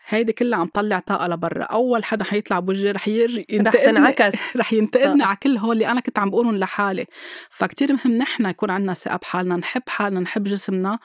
هيدي 0.07 0.33
كلها 0.33 0.59
عم 0.59 0.67
طلع 0.75 0.99
طاقة 0.99 1.27
لبرا. 1.27 1.65
أول 1.65 2.05
حدا 2.05 2.25
حيطلع 2.25 2.59
بوجهي 2.61 2.91
رح 2.91 3.09
ير... 3.09 3.45
رح 3.53 3.73
تنعكس. 3.73 4.35
رح 4.57 4.73
ينتقدني 4.73 5.23
على 5.23 5.37
كل 5.43 5.57
هول 5.57 5.73
اللي 5.73 5.87
أنا 5.87 6.01
كنت 6.01 6.19
عم 6.19 6.31
بقولهم 6.31 6.57
لحالي. 6.57 7.07
فكتير 7.51 7.93
مهم 7.93 8.19
نحن 8.19 8.47
يكون 8.47 8.71
عندنا 8.71 8.95
ثقة 8.95 9.17
بحالنا 9.17 9.57
نحب 9.57 9.83
حالنا 9.89 10.21
نحب 10.21 10.45
جسمنا 10.45 10.99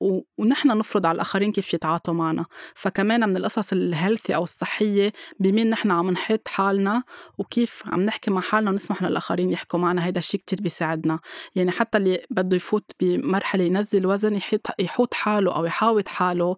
و... 0.00 0.20
ونحن 0.38 0.68
نفرض 0.78 1.06
على 1.06 1.14
الآخرين 1.14 1.52
كيف 1.52 1.74
يتعاطوا 1.74 2.14
معنا. 2.14 2.44
فكمان 2.74 3.28
من 3.28 3.36
القصص 3.36 3.72
ال 3.72 3.80
healthy 3.80 4.34
أو 4.34 4.42
الصحية 4.42 5.12
بمين 5.40 5.70
نحن 5.70 5.90
عم 5.90 6.10
نحط 6.10 6.48
حالنا 6.48 7.02
وكيف 7.38 7.82
عم 7.86 8.00
نحكي 8.00 8.30
مع 8.30 8.40
حالنا 8.40 8.70
ونسمح 8.70 9.02
للآخرين 9.02 9.50
يحكوا 9.50 9.78
معنا. 9.78 10.06
هيدا 10.06 10.18
الشيء 10.18 10.40
كتير 10.40 10.62
بيساعدنا. 10.62 11.18
يعني 11.54 11.70
حتى 11.70 11.98
اللي 11.98 12.22
بده 12.30 12.56
يفوت 12.56 12.90
بمرحلة 13.00 13.64
ينزل 13.64 14.06
وزن 14.06 14.34
يحط 14.34 14.66
يحوط 14.78 15.14
حاله 15.14 15.56
أو 15.56 15.64
يحاوط 15.64 16.08
حاله 16.08 16.56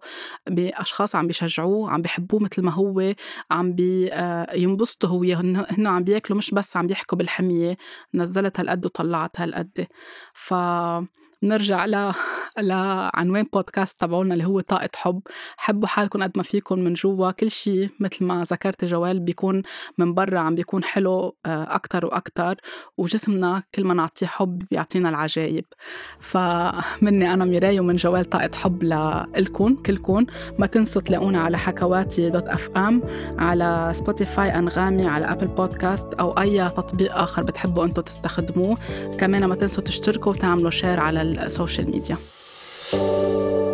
بأشخاص 0.49 1.15
عم 1.15 1.27
بيشجعوه 1.27 1.80
عم 1.89 2.01
بيحبوه 2.01 2.39
مثل 2.39 2.61
ما 2.61 2.71
هو 2.71 3.13
عم 3.51 3.73
بي 3.73 4.13
آه، 4.13 4.53
هو 5.05 5.23
هن 5.23 5.87
عم 5.87 6.03
بياكلوا 6.03 6.37
مش 6.37 6.51
بس 6.51 6.77
عم 6.77 6.87
بيحكوا 6.87 7.17
بالحمية 7.17 7.77
نزلت 8.13 8.59
هالقد 8.59 8.85
وطلعت 8.85 9.39
هالقد. 9.39 9.87
ف 10.33 10.53
نرجع 11.43 11.85
لعنوان 12.61 13.45
بودكاست 13.53 13.99
تبعولنا 13.99 14.33
اللي 14.33 14.45
هو 14.45 14.59
طاقة 14.59 14.89
حب. 14.95 15.21
حبوا 15.57 15.87
حالكم 15.87 16.23
قد 16.23 16.31
ما 16.35 16.43
فيكم 16.43 16.79
من 16.79 16.93
جوا. 16.93 17.31
كل 17.31 17.51
شيء 17.51 17.89
مثل 17.99 18.25
ما 18.25 18.43
ذكرت 18.51 18.85
جوال 18.85 19.19
بيكون 19.19 19.61
من 19.97 20.13
برا 20.13 20.39
عم 20.39 20.55
بيكون 20.55 20.83
حلو 20.83 21.35
آه، 21.45 21.75
أكتر 21.75 22.05
وأكتر. 22.05 22.55
وجسمنا 22.97 23.63
كل 23.75 23.83
ما 23.83 23.93
نعطيه 23.93 24.27
حب 24.27 24.63
بيعطينا 24.71 25.09
العجايب. 25.09 25.65
فمني 26.19 27.31
أنا 27.33 27.45
ميراي 27.45 27.79
ومن 27.79 27.95
جوال 27.95 28.29
طاقة 28.29 28.51
حب 28.55 28.83
لإلكم 28.83 29.75
كلكم. 29.75 30.25
ما 30.59 30.65
تنسوا 30.65 31.01
تلاقونا 31.01 31.41
على 31.41 31.57
حكواتي 31.57 32.29
dot 32.29 32.47
FM 32.47 33.01
على 33.39 33.91
سبوتيفاي 33.95 34.55
أنغامي 34.55 35.07
على 35.07 35.25
Apple 35.25 35.47
Podcast 35.47 36.13
أو 36.13 36.31
أي 36.31 36.69
تطبيق 36.69 37.15
آخر 37.15 37.43
بتحبوا 37.43 37.85
أنتم 37.85 38.01
تستخدموه. 38.01 38.77
كمان 39.19 39.45
ما 39.45 39.55
تنسوا 39.55 39.83
تشتركوا 39.83 40.31
وتعملوا 40.31 40.69
share 40.69 40.99
على 40.99 41.21
ال 41.21 41.31
social 41.31 41.91
media 41.91 42.17
Música 42.93 43.70